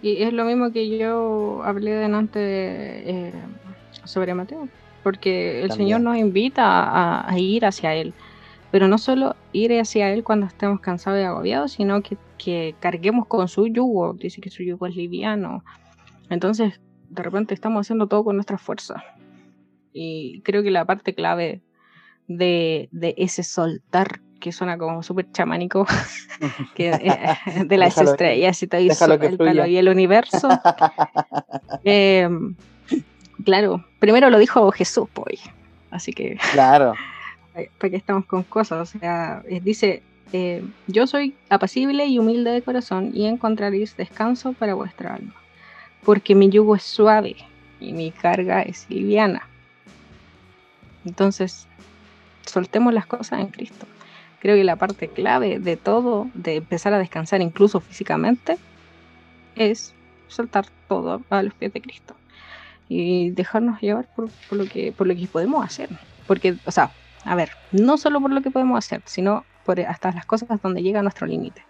[0.01, 3.33] Y es lo mismo que yo hablé delante eh,
[4.03, 4.67] sobre Mateo,
[5.03, 5.87] porque el También.
[5.87, 8.13] Señor nos invita a, a ir hacia Él,
[8.71, 13.27] pero no solo ir hacia Él cuando estemos cansados y agobiados, sino que, que carguemos
[13.27, 15.63] con su yugo, dice que su yugo es liviano.
[16.29, 19.03] Entonces, de repente estamos haciendo todo con nuestra fuerza.
[19.93, 21.61] Y creo que la parte clave
[22.27, 25.85] de, de ese soltar, que suena como súper chamánico,
[26.75, 28.89] que, eh, de las Déjalo- estrellas y todo, y
[29.71, 30.47] y el universo.
[31.83, 32.29] Eh,
[33.43, 35.41] claro, primero lo dijo Jesús, pues.
[35.89, 36.93] Así que, Claro.
[37.53, 38.95] ¿Para qué estamos con cosas?
[38.95, 44.53] O sea, eh, dice: eh, Yo soy apacible y humilde de corazón, y encontraréis descanso
[44.53, 45.35] para vuestra alma.
[46.03, 47.35] Porque mi yugo es suave
[47.79, 49.47] y mi carga es liviana.
[51.05, 51.67] Entonces,
[52.45, 53.85] soltemos las cosas en Cristo.
[54.39, 58.57] Creo que la parte clave de todo, de empezar a descansar incluso físicamente,
[59.55, 59.93] es
[60.27, 62.15] soltar todo a los pies de Cristo
[62.93, 65.89] y dejarnos llevar por, por lo que por lo que podemos hacer
[66.27, 66.91] porque o sea
[67.25, 70.81] a ver no solo por lo que podemos hacer sino por hasta las cosas donde
[70.83, 71.67] llega nuestro límite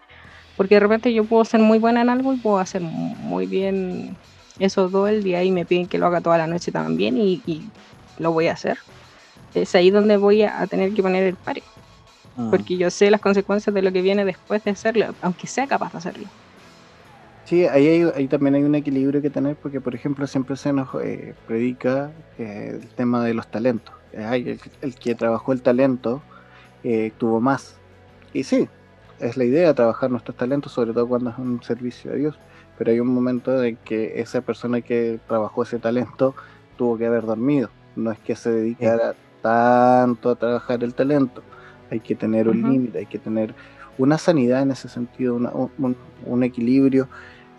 [0.56, 3.48] porque de repente yo puedo ser muy buena en algo y puedo hacer mu- muy
[3.48, 4.20] bien
[4.60, 7.44] eso todo el día y me piden que lo haga toda la noche también y,
[7.46, 7.74] y
[8.18, 8.80] lo voy a hacer
[9.54, 11.72] es ahí donde voy a, a tener que poner el pare
[12.38, 12.66] Mm.
[12.66, 15.92] porque yo sé las consecuencias de lo que viene después de hacerlo aunque sea capaz
[15.94, 16.32] de hacerlo
[17.44, 20.72] Sí, ahí, hay- ahí también hay un equilibrio que tener porque, por ejemplo, siempre se
[20.74, 23.94] nos eh, predica eh, el tema de los talentos.
[24.18, 26.22] Ay, el, el que trabajó el talento
[26.84, 27.76] eh, tuvo más.
[28.34, 28.68] Y sí,
[29.20, 32.38] es la idea trabajar nuestros talentos, sobre todo cuando es un servicio a Dios.
[32.78, 36.34] Pero hay un momento en que esa persona que trabajó ese talento
[36.78, 37.70] tuvo que haber dormido.
[37.96, 41.44] No es que se dedicara tanto a trabajar el talento.
[41.92, 43.54] Hay que tener un límite, hay que tener
[43.98, 45.52] una sanidad en ese sentido, una-
[46.26, 47.08] un, equilibrio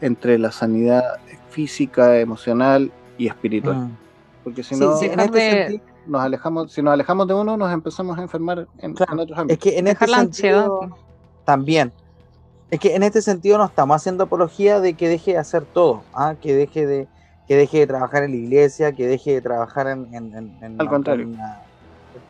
[0.00, 1.02] entre la sanidad
[1.50, 3.76] física, emocional y espiritual.
[3.76, 3.96] Mm.
[4.42, 7.34] Porque si no, sí, en dejar este de- sentido- nos alejamos, si nos alejamos de
[7.34, 9.62] uno, nos empezamos a enfermar en, Claro, en otros Es ámbitos.
[9.62, 10.96] que en dejar este la sentido
[11.44, 11.92] también.
[12.70, 16.02] Es que en este sentido no estamos haciendo apología de que deje de hacer todo,
[16.14, 16.34] ¿ah?
[16.40, 17.08] que deje de
[17.46, 20.80] que deje de trabajar en la iglesia, que deje de trabajar en, en- en- en
[20.80, 21.28] Al contrario.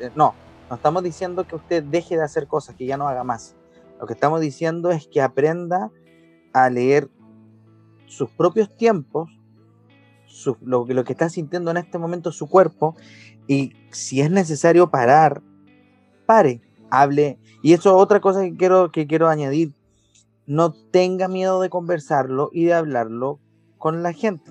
[0.00, 0.34] eh, no,
[0.70, 3.54] no estamos diciendo que usted deje de hacer cosas, que ya no haga más.
[4.00, 5.90] Lo que estamos diciendo es que aprenda
[6.54, 7.08] a leer
[8.06, 9.30] sus propios tiempos,
[10.26, 12.96] su- lo, que- lo que está sintiendo en este momento su cuerpo,
[13.46, 15.42] y si es necesario parar,
[16.26, 17.38] pare, hable.
[17.62, 19.72] Y eso es otra cosa que quiero, que quiero añadir.
[20.46, 23.38] No tenga miedo de conversarlo y de hablarlo
[23.78, 24.50] con la gente.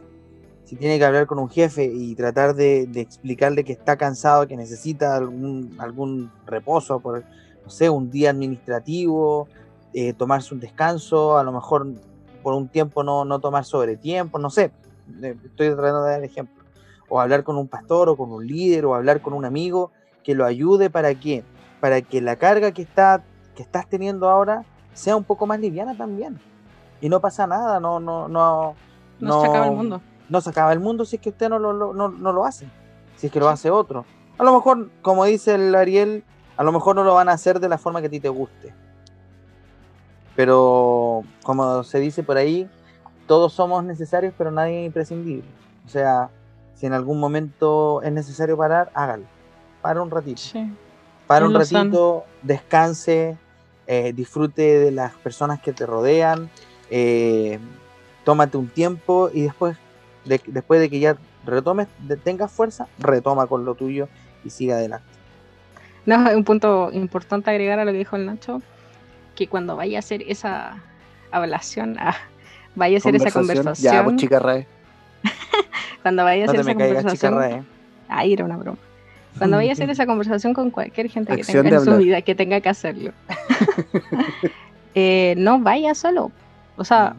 [0.63, 4.47] Si tiene que hablar con un jefe y tratar de, de explicarle que está cansado,
[4.47, 7.25] que necesita algún, algún reposo, por,
[7.63, 9.49] no sé, un día administrativo,
[9.93, 11.87] eh, tomarse un descanso, a lo mejor
[12.41, 14.71] por un tiempo no, no tomar sobre tiempo, no sé.
[15.21, 16.60] eh, Estoy tratando de dar ejemplo.
[17.13, 19.91] O hablar con un pastor o con un líder o hablar con un amigo
[20.23, 21.43] que lo ayude para que,
[21.81, 23.21] para que la carga que, está,
[23.53, 26.39] que estás teniendo ahora sea un poco más liviana también.
[27.01, 28.75] Y no pasa nada, no, no, no,
[29.19, 31.59] no, se acaba el mundo no se acaba el mundo si es que usted no
[31.59, 32.65] lo, lo- no, no lo hace,
[33.17, 34.05] si es que lo hace otro.
[34.37, 36.23] A lo mejor, como dice el Ariel,
[36.55, 38.29] a lo mejor no lo van a hacer de la forma que a ti te
[38.29, 38.73] guste.
[40.35, 42.69] Pero, como se dice por ahí,
[43.27, 45.49] todos somos necesarios, pero nadie es imprescindible.
[45.85, 46.29] O sea,
[46.81, 49.25] si en algún momento es necesario parar, hágalo.
[49.83, 50.41] Para un ratito.
[50.41, 50.67] sí.
[51.27, 53.37] Para un ratito, descanse,
[53.87, 56.49] eh, disfrute de las personas que te rodean,
[56.89, 57.59] eh,
[58.25, 59.77] tómate un tiempo y después
[60.25, 61.15] de, después de que ya
[61.45, 64.09] retomes, de- tengas fuerza, retoma con lo tuyo
[64.43, 65.05] y siga adelante.
[66.05, 68.61] No, un punto importante agregar a lo que dijo el Nacho,
[69.35, 70.81] que cuando vaya a hacer esa
[71.31, 72.15] ablación, ah,
[72.75, 74.67] vaya a hacer esa conversación, Ya, pues chica Rae.
[76.01, 77.65] cuando vaya a No hacer te esa caigas, conversación,
[78.07, 78.77] ahí era una broma.
[79.37, 82.21] Cuando vaya a hacer esa conversación con cualquier gente que Acción tenga en su vida,
[82.21, 83.13] que tenga que hacerlo,
[84.95, 86.31] eh, no vaya solo.
[86.77, 87.15] O sea,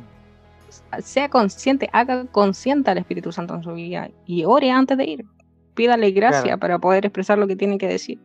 [1.01, 5.24] sea consciente, haga consciente al Espíritu Santo en su vida y ore antes de ir.
[5.74, 6.59] Pídale gracia Claro.
[6.59, 8.18] para poder expresar lo que tiene que decir.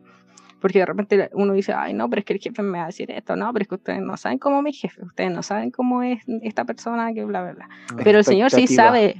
[0.60, 2.86] Porque de repente uno dice, ay, no, pero es que el jefe me va a
[2.88, 5.42] decir esto, no, pero es que ustedes no saben cómo es mi jefe, ustedes no
[5.42, 7.68] saben cómo es esta persona que bla, bla, bla.
[8.02, 9.16] Pero el Señor sí sabe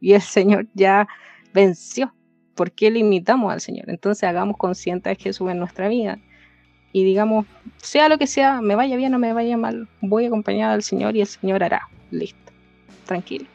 [0.00, 1.08] y el Señor ya
[1.52, 2.12] venció.
[2.54, 3.90] ¿Por qué limitamos al Señor?
[3.90, 6.18] Entonces hagamos consciente a Jesús en nuestra vida
[6.92, 7.44] y digamos,
[7.76, 10.82] sea lo que sea, me vaya bien o me vaya mal, voy a acompañar al
[10.82, 11.82] Señor y el Señor hará.
[12.10, 12.52] Listo.
[13.04, 13.46] Tranquilo.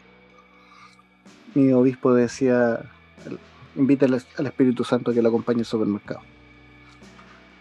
[1.56, 2.82] Mi obispo decía,
[3.76, 6.22] invita al, al Espíritu Santo a que lo acompañe al supermercado.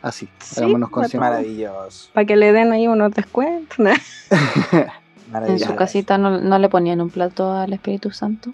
[0.02, 1.30] Así, Sí, hagámonos conscientes.
[1.30, 2.10] Maravilloso.
[2.12, 3.78] Para que le den ahí unos descuentos.
[3.78, 3.90] ¿no?
[5.32, 8.52] En su casita no, no le ponían un plato al Espíritu Santo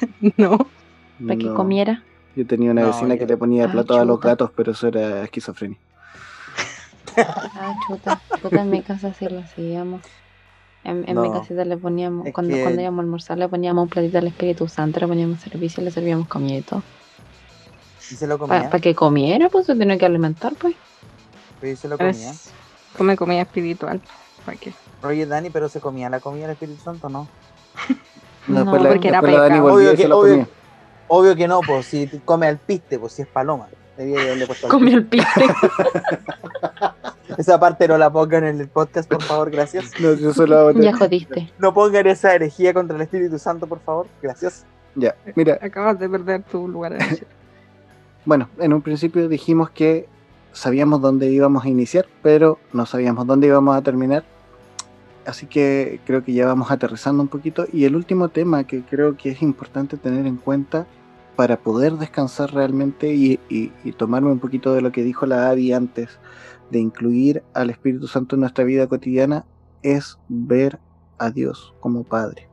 [0.36, 0.58] no.
[1.26, 2.04] para que No, comiera.
[2.34, 4.88] Yo tenía una No, vecina que le ponía Ah, plato a los gatos, pero eso
[4.88, 5.78] era esquizofrenia.
[7.16, 8.22] Ah, chuta.
[8.40, 10.00] Chuta en mi casa sí lo hacíamos.
[10.84, 11.40] En, en mi No.
[11.40, 14.26] casita le poníamos, Es cuando, que- cuando íbamos a almorzar, le poníamos un platito al
[14.26, 16.82] Espíritu Santo, le poníamos servicio, le servíamos comida y todo.
[18.10, 18.80] ¿Y se lo Para comía?
[18.80, 20.74] que comiera, pues se tiene que alimentar, pues.
[21.62, 22.30] ¿Y se lo comía?
[22.30, 22.50] Es-
[22.96, 24.00] come comida espiritual.
[24.44, 24.72] ¿Para qué?
[25.04, 27.28] Oye, Dani, pero se comía la comida del Espíritu Santo, ¿no?
[28.46, 30.46] No, la, porque era Obvio que- obvio-.
[31.08, 33.66] Obvio que no, pues si come al piste, pues si es paloma.
[33.96, 35.28] Debía haberle puesto al Comió el piste.
[35.36, 35.56] piste.
[37.38, 39.90] Esa parte no la pongan en el podcast, por favor, gracias.
[40.00, 41.52] No, yo solo hago- ya jodiste.
[41.58, 44.64] No pongan esa herejía contra el Espíritu Santo, por favor, gracias.
[44.94, 46.96] Ya, mira, Acabas de perder tu lugar
[48.26, 50.06] bueno, en un principio dijimos que
[50.52, 54.24] sabíamos dónde íbamos a iniciar, pero no sabíamos dónde íbamos a terminar.
[55.26, 57.66] Así que creo que ya vamos aterrizando un poquito.
[57.72, 60.86] Y el último tema que creo que es importante tener en cuenta
[61.36, 63.38] para poder descansar realmente y,
[63.96, 66.18] tomarme un poquito de lo que dijo la Adi antes
[66.70, 69.44] de incluir al Espíritu Santo en nuestra vida cotidiana
[69.82, 70.78] es ver
[71.18, 72.48] a Dios como Padre.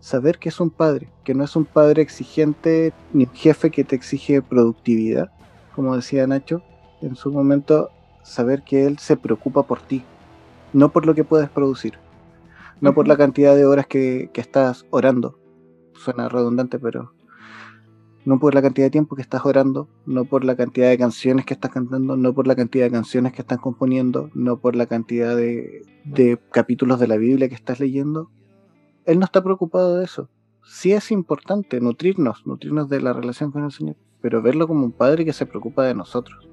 [0.00, 3.84] Saber que es un padre, que no es un padre exigente ni un jefe que
[3.84, 5.30] te exige productividad,
[5.76, 6.62] como decía Nacho
[7.02, 7.90] en su momento,
[8.24, 10.04] saber que Él se preocupa por ti,
[10.72, 11.94] no por lo que puedes producir,
[12.80, 15.38] no por la cantidad de horas que, que estás orando,
[15.94, 17.12] suena redundante, pero
[18.24, 21.44] no por la cantidad de tiempo que estás orando, no por la cantidad de canciones
[21.44, 24.86] que estás cantando, no por la cantidad de canciones que estás componiendo, no por la
[24.86, 28.30] cantidad de, de capítulos de la Biblia que estás leyendo.
[29.04, 30.28] Él no está preocupado de eso.
[30.64, 34.92] Sí es importante nutrirnos, nutrirnos de la relación con el Señor, pero verlo como un
[34.92, 36.48] padre que se preocupa de nosotros.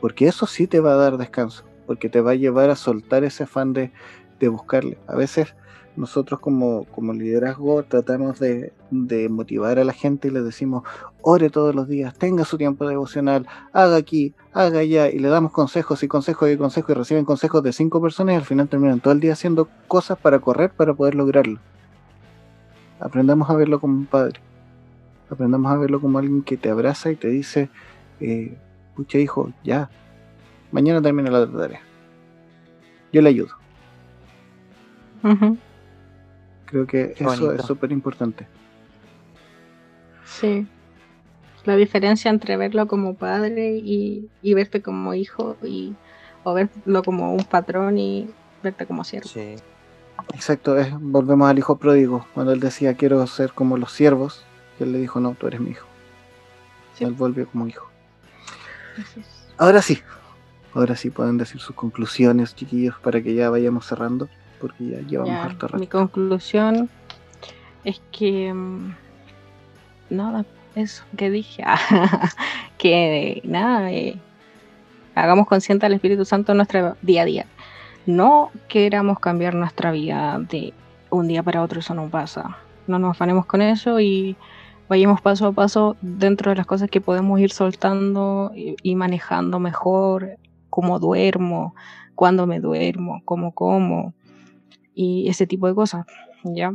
[0.00, 3.22] Porque eso sí te va a dar descanso, porque te va a llevar a soltar
[3.22, 3.92] ese afán de,
[4.40, 4.96] de buscarle.
[5.06, 5.54] A veces
[5.94, 10.84] nosotros como, como liderazgo tratamos de, de motivar a la gente y les decimos,
[11.20, 15.52] ore todos los días, tenga su tiempo devocional, haga aquí, haga allá, y le damos
[15.52, 19.00] consejos y consejos y consejos y reciben consejos de cinco personas y al final terminan
[19.00, 21.60] todo el día haciendo cosas para correr para poder lograrlo.
[23.00, 24.40] Aprendamos a verlo como un padre.
[25.28, 27.68] Aprendamos a verlo como alguien que te abraza y te dice,
[28.18, 28.56] eh,
[28.96, 29.90] pucha hijo, ya,
[30.72, 31.80] mañana termina la otra tarea.
[33.12, 33.50] Yo le ayudo.
[36.66, 37.52] Creo que Qué eso bonito.
[37.52, 38.48] es súper importante.
[40.24, 40.66] Sí.
[41.64, 45.94] La diferencia entre verlo como padre y, y verte como hijo y
[46.42, 48.28] o verlo como un patrón y
[48.62, 49.28] verte como siervo.
[49.28, 49.54] Sí.
[50.34, 54.44] Exacto, es, volvemos al hijo pródigo, cuando él decía quiero ser como los siervos,
[54.78, 55.86] y él le dijo no, tú eres mi hijo.
[56.94, 57.04] Sí.
[57.04, 57.88] Él volvió como hijo.
[59.56, 60.00] Ahora sí,
[60.74, 64.28] ahora sí pueden decir sus conclusiones, chiquillos, para que ya vayamos cerrando,
[64.60, 65.78] porque ya llevamos Ya, harto rato.
[65.78, 66.88] mi conclusión
[67.84, 68.94] es que mm,
[70.10, 70.44] nada,
[70.74, 71.64] eso que dije,
[72.78, 74.18] que nada, eh,
[75.14, 77.46] hagamos consciente al Espíritu Santo en nuestro día a día.
[78.06, 80.72] No queramos cambiar nuestra vida de
[81.10, 82.56] un día para otro, eso no pasa.
[82.86, 84.36] No nos afanemos con eso y
[84.88, 89.60] vayamos paso a paso dentro de las cosas que podemos ir soltando y, y manejando
[89.60, 90.36] mejor,
[90.72, 91.74] cómo duermo,
[92.14, 94.14] cuándo me duermo, cómo como
[94.94, 96.06] y ese tipo de cosas,
[96.44, 96.72] ¿ya?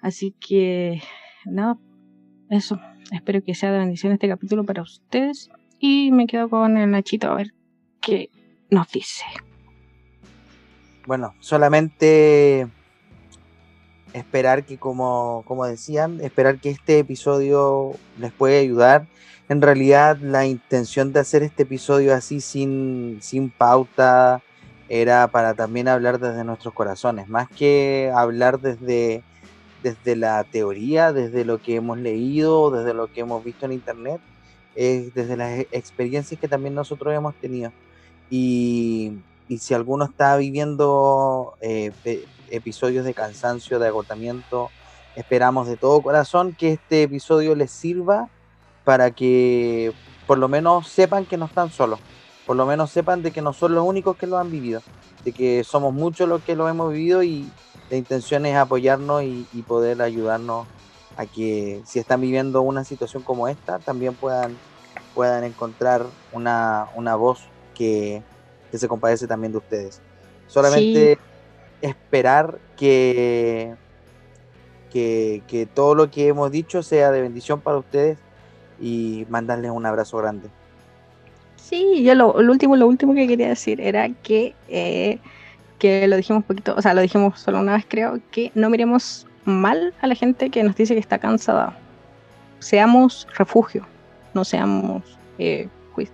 [0.00, 1.02] Así que,
[1.44, 1.76] nada,
[2.48, 2.80] eso.
[3.12, 5.50] Espero que sea de bendición este capítulo para ustedes.
[5.78, 7.52] Y me quedo con el Nachito a ver
[8.00, 8.30] qué
[8.70, 9.24] nos dice.
[11.06, 12.66] Bueno, solamente
[14.14, 19.06] esperar que, como, como decían, esperar que este episodio les pueda ayudar.
[19.48, 24.42] En realidad, la intención de hacer este episodio así sin, sin pauta
[24.90, 29.22] era para también hablar desde nuestros corazones, más que hablar desde,
[29.82, 34.20] desde la teoría, desde lo que hemos leído, desde lo que hemos visto en internet,
[34.74, 37.72] es desde las e- experiencias que también nosotros hemos tenido.
[38.28, 39.12] Y,
[39.48, 41.90] y si alguno está viviendo eh,
[42.50, 44.68] episodios de cansancio, de agotamiento,
[45.16, 48.28] esperamos de todo corazón que este episodio les sirva
[48.88, 49.92] para que
[50.26, 52.00] por lo menos sepan que no están solos,
[52.46, 54.80] por lo menos sepan de que no son los únicos que lo han vivido,
[55.26, 57.52] de que somos muchos los que lo hemos vivido y
[57.90, 60.66] la intención es apoyarnos y, y poder ayudarnos
[61.18, 64.56] a que si están viviendo una situación como esta, también puedan,
[65.14, 67.40] puedan encontrar una, una voz
[67.74, 68.22] que,
[68.70, 70.00] que se compadece también de ustedes.
[70.46, 71.18] Solamente
[71.82, 73.74] esperar que,
[74.90, 78.16] que, que todo lo que hemos dicho sea de bendición para ustedes
[78.80, 80.48] y mandarles un abrazo grande.
[81.56, 85.18] Sí, yo lo, lo último, lo último que quería decir era que, eh,
[85.78, 89.26] que lo dijimos poquito, o sea, lo dijimos solo una vez creo, que no miremos
[89.44, 91.76] mal a la gente que nos dice que está cansada.
[92.60, 93.86] Seamos refugio,
[94.34, 95.02] no seamos
[95.38, 95.68] eh,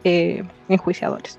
[0.04, 1.38] eh, enjuiciadores.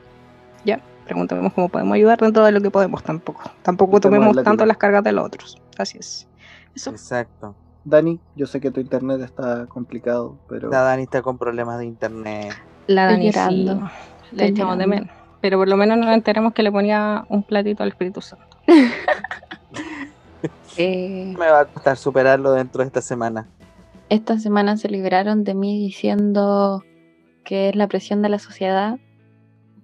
[0.63, 3.43] Ya, preguntemos cómo podemos ayudar dentro de lo que podemos tampoco.
[3.63, 5.61] Tampoco tomemos tanto las cargas de los otros.
[5.77, 6.27] Así es.
[6.73, 6.91] Eso.
[6.91, 7.55] Exacto.
[7.85, 11.85] Dani, yo sé que tu internet está complicado, pero La Dani está con problemas de
[11.85, 12.53] internet.
[12.87, 13.69] La Dani sí,
[14.31, 15.09] le echamos de menos.
[15.41, 18.45] Pero por lo menos nos enteramos que le ponía un platito al Espíritu Santo.
[20.77, 23.47] Eh, Me va a costar superarlo dentro de esta semana.
[24.09, 26.83] esta semana se libraron de mí diciendo
[27.45, 28.99] que es la presión de la sociedad,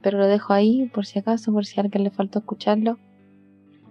[0.01, 2.97] pero lo dejo ahí por si acaso, por si a alguien le faltó escucharlo.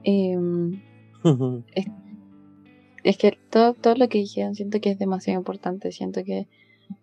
[0.04, 0.82] Em,
[3.04, 6.48] es que todo, todo lo que dijeron siento que es demasiado importante, siento que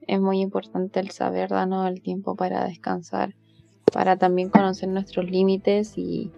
[0.08, 3.36] es muy importante el saber darnos el tiempo para descansar,
[3.92, 6.32] para también conocer nuestros límites y,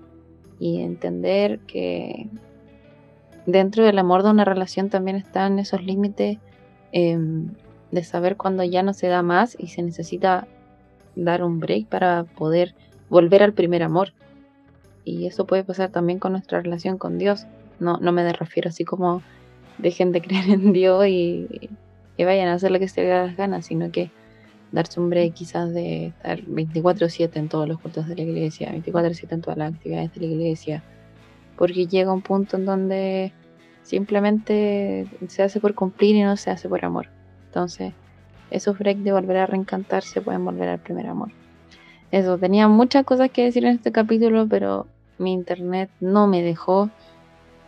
[0.59, 2.29] y entender que
[3.45, 6.37] dentro del amor de una relación también están esos límites
[6.91, 7.49] em,
[7.91, 10.47] de saber cuando ya no se da más y se necesita
[11.15, 12.75] dar un break para poder
[13.09, 14.13] volver al primer amor.
[15.03, 17.47] Y eso puede pasar también con nuestra relación con Dios.
[17.79, 19.23] No, no me refiero así como
[19.79, 21.69] dejen de creer en Dios y,
[22.17, 24.11] y vayan a hacer lo que se les dé las ganas, sino que
[24.71, 29.35] darse un break quizás de estar 24/7 en todos los cultos de la iglesia, 24/7
[29.35, 30.83] en todas las actividades de la iglesia,
[31.57, 33.33] porque llega un punto en donde
[33.83, 37.07] simplemente se hace por cumplir y no se hace por amor.
[37.47, 37.93] Entonces,
[38.51, 41.29] esos breaks de volver a reencantarse pueden volver al primer amor.
[42.11, 46.89] Eso, tenía muchas cosas que decir en este capítulo, pero mi internet no me dejó.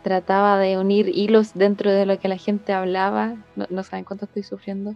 [0.02, 3.34] Trataba de unir hilos dentro de lo que la gente hablaba.
[3.56, 4.94] No, no saben cuánto estoy sufriendo,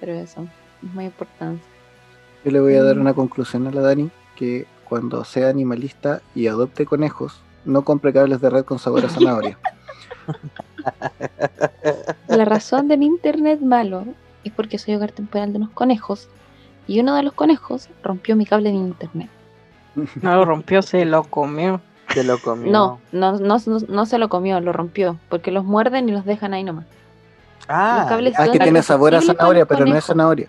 [0.00, 0.46] pero eso
[0.82, 1.62] es muy importante.
[2.44, 3.00] yo le voy a dar Mm.
[3.00, 8.40] una conclusión a la Dani, que cuando sea animalista y adopte conejos, no compre cables
[8.40, 9.58] de red con sabor a zanahoria.
[12.28, 14.04] La razón de mi internet malo
[14.44, 16.28] es porque soy hogar temporal de unos conejos
[16.86, 19.28] y uno de los conejos rompió mi cable de internet.
[20.22, 21.80] No lo rompió, se lo comió.
[22.14, 22.70] Se lo comió.
[22.72, 26.24] No, no, no, no, no se lo comió, lo rompió, porque los muerden y los
[26.24, 26.86] dejan ahí nomás.
[27.68, 30.48] Ah, cables Ah, que tiene sabor a zanahoria, pero no es zanahoria.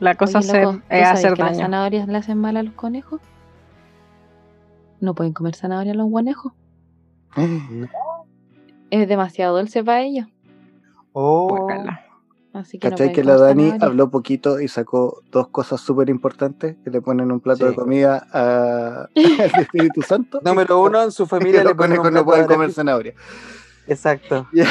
[0.00, 1.64] La cosa Oye, loco, ¿tú es hacer que las daño.
[1.64, 3.20] zanahorias le hacen mal a los conejos?
[5.00, 6.52] No pueden comer zanahoria los guanejos.
[8.90, 10.26] Es demasiado dulce para ellos.
[11.14, 11.68] oh.
[12.54, 16.90] Así que ¿Cachai que la Dani habló poquito y sacó dos cosas súper importantes que
[16.90, 19.08] le ponen un plato de comida a-
[19.54, 20.40] al Espíritu Santo?
[20.44, 23.14] Número uno, en su familia los le ponen un conejos no pueden de comer zanahoria.
[23.86, 24.48] Exacto.
[24.52, 24.66] Ya,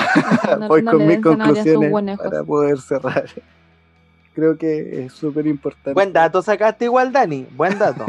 [0.60, 3.26] No- voy no con mis conclusiones para poder cerrar.
[4.34, 5.94] Creo que es súper importante.
[5.94, 7.48] Buen dato sacaste igual, Dani.
[7.56, 8.06] Buen dato.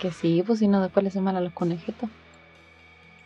[0.00, 2.08] Que sí, pues si no después le hacen mal a los conejitos.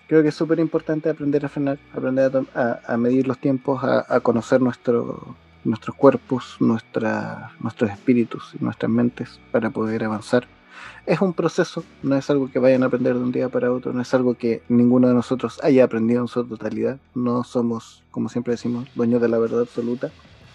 [0.08, 3.82] Creo que es súper importante aprender a frenar, aprender a, a- a medir los tiempos,
[3.82, 5.34] a, a conocer nuestro,
[5.64, 10.46] nuestros cuerpos, nuestra, nuestros espíritus y nuestras mentes para poder avanzar.
[11.06, 13.92] Es un proceso, no es algo que vayan a aprender de un día para otro,
[13.92, 16.98] no es algo que ninguno de nosotros haya aprendido en su totalidad.
[17.14, 20.10] No somos, como siempre decimos, dueños de la verdad absoluta.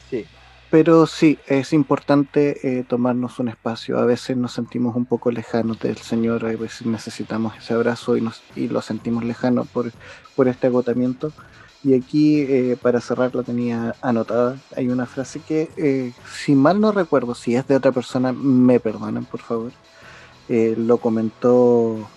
[0.10, 0.26] Sí.
[0.72, 4.00] Pero sí, es importante eh, tomarnos un espacio.
[4.00, 8.22] A veces nos sentimos un poco lejanos del Señor, a veces necesitamos ese abrazo y,
[8.22, 9.92] nos, y lo sentimos lejano por,
[10.36, 11.34] por este agotamiento.
[11.84, 14.58] Y aquí, eh, para cerrar, la tenía anotada.
[14.78, 18.80] Hay una frase que, eh, si mal no recuerdo, si es de otra persona, me
[18.80, 19.74] perdonan, por favor.
[20.48, 22.10] Eh, lo comentó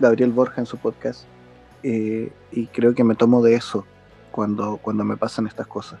[0.00, 1.28] Gabriel Borja en su podcast.
[1.82, 3.86] eh, y creo que me tomo de eso
[4.32, 6.00] cuando, cuando me pasan estas cosas.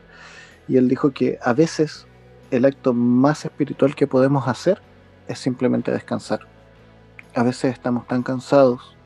[0.68, 2.06] Y él dijo que a veces
[2.50, 4.80] el acto más espiritual que podemos hacer
[5.26, 6.40] es simplemente descansar.
[7.34, 8.96] A veces estamos tan cansados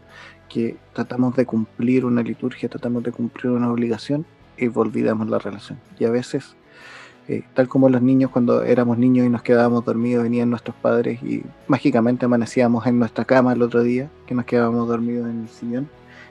[0.48, 5.78] que tratamos de cumplir una liturgia, tratamos de cumplir una obligación y olvidamos la relación.
[5.98, 6.56] Y a veces
[7.28, 11.22] Eh, tal como los niños cuando éramos niños y nos quedábamos dormidos, venían nuestros padres
[11.22, 15.48] y mágicamente amanecíamos en nuestra cama el otro día, que nos quedábamos dormidos en el
[15.48, 15.88] sillón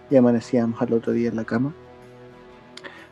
[0.09, 1.73] y amanecíamos al otro día en la cama.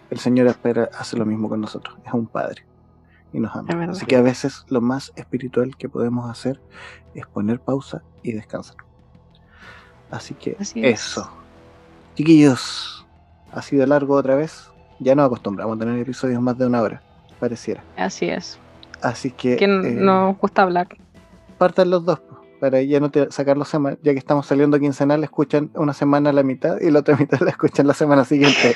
[0.09, 2.65] El Señor espera, hace lo mismo con nosotros, es un Padre
[3.31, 3.85] y nos ama.
[3.91, 6.59] Así que a veces lo más espiritual que podemos hacer
[7.13, 8.77] es poner pausa y descansar.
[10.11, 11.01] Así que Así es.
[11.01, 11.29] eso.
[12.15, 13.05] Chiquillos,
[13.51, 14.69] ha sido largo otra vez.
[14.99, 17.01] Ya nos acostumbramos a tener episodios más de una hora,
[17.39, 17.83] pareciera.
[17.95, 18.59] Así es.
[19.01, 20.87] Así que Que eh, nos gusta hablar.
[21.57, 22.19] partan los dos,
[22.59, 26.33] para ya no te- sacar los semanas, ya que estamos saliendo quincenal, escuchan una semana
[26.33, 28.75] la mitad y la otra mitad la escuchan la semana siguiente.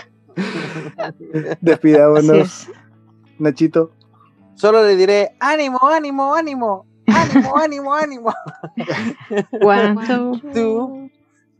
[1.61, 2.71] Despidámonos, es.
[3.39, 3.91] Nachito.
[4.55, 8.33] Solo le diré, ánimo, ánimo, ánimo, ánimo, ánimo, ánimo.
[9.61, 11.09] One, two, Two.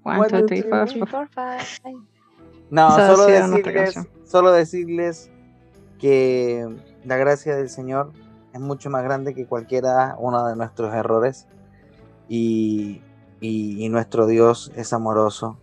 [0.04, 1.10] one, One, two, three, four, Three, five.
[1.10, 1.64] four, five.
[2.70, 5.30] No, solo decirles, solo decirles
[6.00, 6.68] que
[7.04, 8.12] la gracia del Señor
[8.54, 11.48] es mucho más grande que cualquiera uno de nuestros errores
[12.28, 13.02] y,
[13.42, 15.58] y- y nuestro Dios es amoroso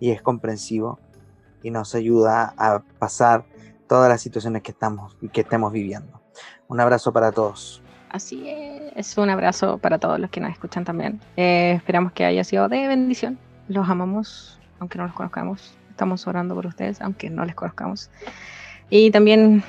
[0.00, 0.98] y es comprensivo
[1.62, 3.44] y nos ayuda a pasar
[3.88, 6.20] todas las situaciones que estamos que estemos viviendo.
[6.68, 7.82] Un abrazo para todos.
[8.10, 9.16] Así es.
[9.18, 11.20] Un abrazo para todos los que nos escuchan también.
[11.36, 13.38] Eh, esperamos que haya sido de bendición.
[13.68, 15.74] Los amamos, aunque no los conozcamos.
[15.90, 18.10] Estamos orando por ustedes, aunque no les conozcamos.
[18.88, 19.62] Y también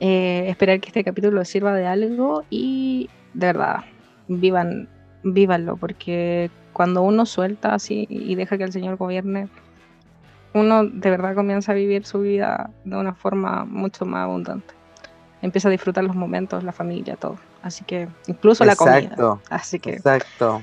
[0.00, 3.84] eh, esperar que este capítulo les sirva de algo y de verdad,
[4.28, 4.88] vivan,
[5.22, 9.48] vívanlo, porque cuando uno suelta así y deja que el Señor gobierne,
[10.54, 14.74] uno de verdad comienza a vivir su vida de una forma mucho más abundante.
[15.40, 17.36] Empieza a disfrutar los momentos, la familia, todo.
[17.62, 18.98] Así que, incluso la comida.
[18.98, 20.62] Exacto, Así que exacto.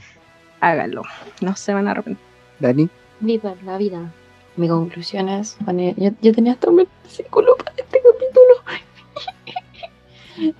[0.61, 1.03] háganlo.
[1.41, 2.23] No se van a arrepentir.
[2.59, 4.11] Dani, Viva la vida.
[4.55, 8.55] Mi conclusión es, bueno, yo, yo tenía hasta un versículo para este capítulo.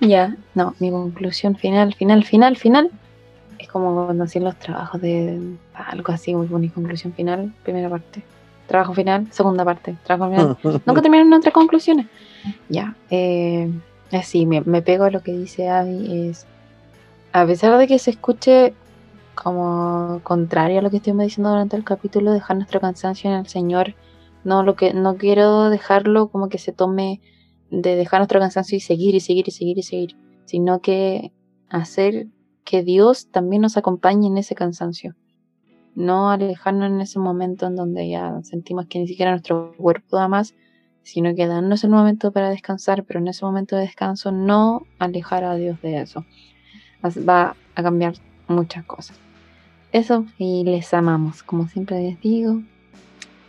[0.00, 2.90] ya, no, mi conclusión final, final, final, final.
[3.58, 5.38] Es como cuando hacían los trabajos de
[5.74, 8.22] algo así, como mi conclusión final, primera parte.
[8.70, 9.96] Trabajo final, segunda parte.
[10.04, 10.56] Trabajo final.
[10.86, 12.06] Nunca terminaron otras conclusiones.
[12.68, 13.68] Ya, eh,
[14.12, 16.46] así, me, me pego a lo que dice Abby, es,
[17.32, 18.72] a pesar de que se escuche
[19.34, 23.48] como contrario a lo que estuvimos diciendo durante el capítulo, dejar nuestro cansancio en el
[23.48, 23.96] Señor,
[24.44, 27.20] no, lo que, no quiero dejarlo como que se tome
[27.72, 31.32] de dejar nuestro cansancio y seguir y seguir y seguir y seguir, sino que
[31.68, 32.28] hacer
[32.62, 35.16] que Dios también nos acompañe en ese cansancio.
[35.94, 40.28] No alejarnos en ese momento en donde ya sentimos que ni siquiera nuestro cuerpo da
[40.28, 40.54] más,
[41.02, 45.44] sino que darnos el momento para descansar, pero en ese momento de descanso no alejar
[45.44, 46.24] a Dios de eso.
[47.04, 48.14] Va a cambiar
[48.48, 49.18] muchas cosas.
[49.92, 52.62] Eso, y les amamos, como siempre les digo,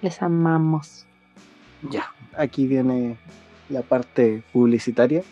[0.01, 1.05] les amamos.
[1.89, 3.17] ya, aquí viene
[3.69, 5.23] la parte publicitaria.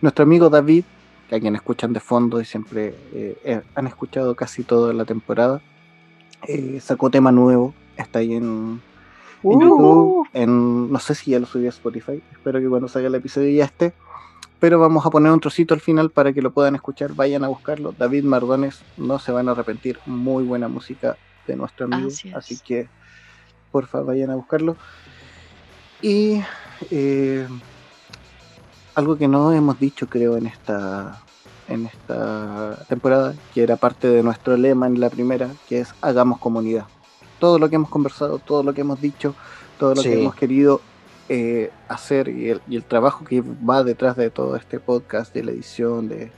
[0.00, 0.84] Nuestro amigo David,
[1.30, 5.62] a quien escuchan de fondo y siempre eh, eh, han escuchado casi toda la temporada,
[6.48, 8.80] eh, sacó tema nuevo, está ahí en,
[9.42, 13.08] en YouTube, en, no sé si ya lo subió a Spotify, espero que cuando salga
[13.08, 13.92] el episodio ya esté,
[14.58, 17.48] pero vamos a poner un trocito al final para que lo puedan escuchar, vayan a
[17.48, 21.16] buscarlo, David Mardones, no se van a arrepentir, muy buena música
[21.46, 22.88] de nuestro amigo, Así así que
[23.72, 24.76] porfa vayan a buscarlo.
[26.00, 26.42] Y
[26.90, 27.46] eh,
[28.94, 31.22] algo que no hemos dicho creo en esta
[31.72, 36.38] en esta temporada, que era parte de nuestro lema en la primera, que es hagamos
[36.38, 36.84] comunidad.
[37.38, 39.34] Todo lo que hemos conversado, todo lo que hemos dicho,
[39.78, 40.20] todo lo que Sí.
[40.20, 40.80] hemos querido
[41.28, 45.44] eh, hacer y el, y el trabajo que va detrás de todo este podcast, de
[45.44, 46.30] la edición, de,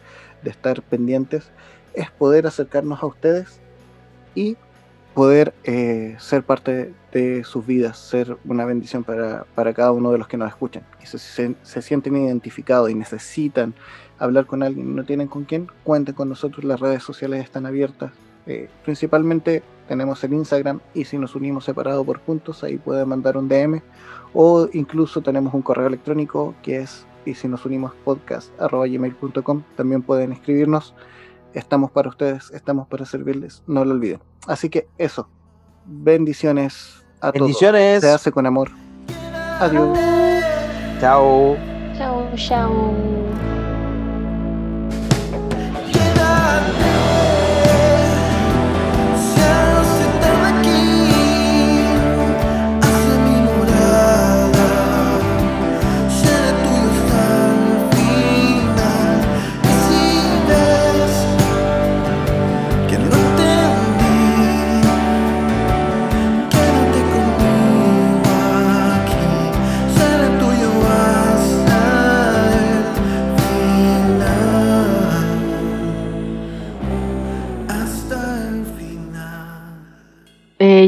[0.43, 1.51] de estar pendientes,
[1.95, 3.61] es poder acercarnos a ustedes
[4.35, 4.57] y
[5.15, 10.19] poder eh, ser parte de sus vidas, ser una bendición para, para cada uno de
[10.19, 10.83] los que nos escuchan.
[11.03, 13.75] Y si se, sienten identificados y necesitan
[14.19, 17.65] hablar con alguien y no tienen con quién, cuenten con nosotros, las redes sociales están
[17.65, 18.13] abiertas.
[18.47, 23.37] Eh, principalmente tenemos el Instagram y si nos unimos separado por puntos, ahí pueden mandar
[23.37, 23.81] un DM
[24.35, 29.63] o incluso tenemos un correo electrónico que es y si nos unimos podcast arroba gmail.com
[29.77, 30.95] también pueden escribirnos
[31.55, 35.29] estamos para ustedes estamos para servirles no lo olviden así que eso
[35.87, 38.01] bendiciones a Bendiciones.
[38.01, 38.71] todos se hace con amor
[39.61, 39.99] adiós
[41.01, 41.57] Chao.
[41.99, 43.14] Chao, chao.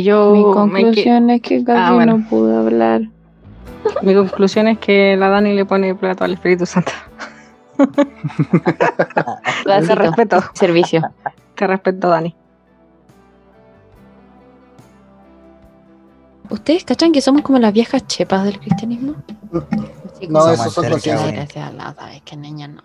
[0.03, 2.19] Yo Mi me conclusión es que casi Ah, bueno.
[2.19, 3.03] no pude hablar.
[4.03, 6.93] mi conclusión es que la Dani le pone plato al Espíritu Santo.
[9.65, 11.03] Te respeto, Servicio.
[11.55, 12.35] te respeto, Dani.
[16.49, 19.15] ¿Ustedes cachan que somos como las viejas chepas del cristianismo?
[20.29, 20.85] No, esos son.
[20.85, 22.83] Gracias a la sabes que niña no.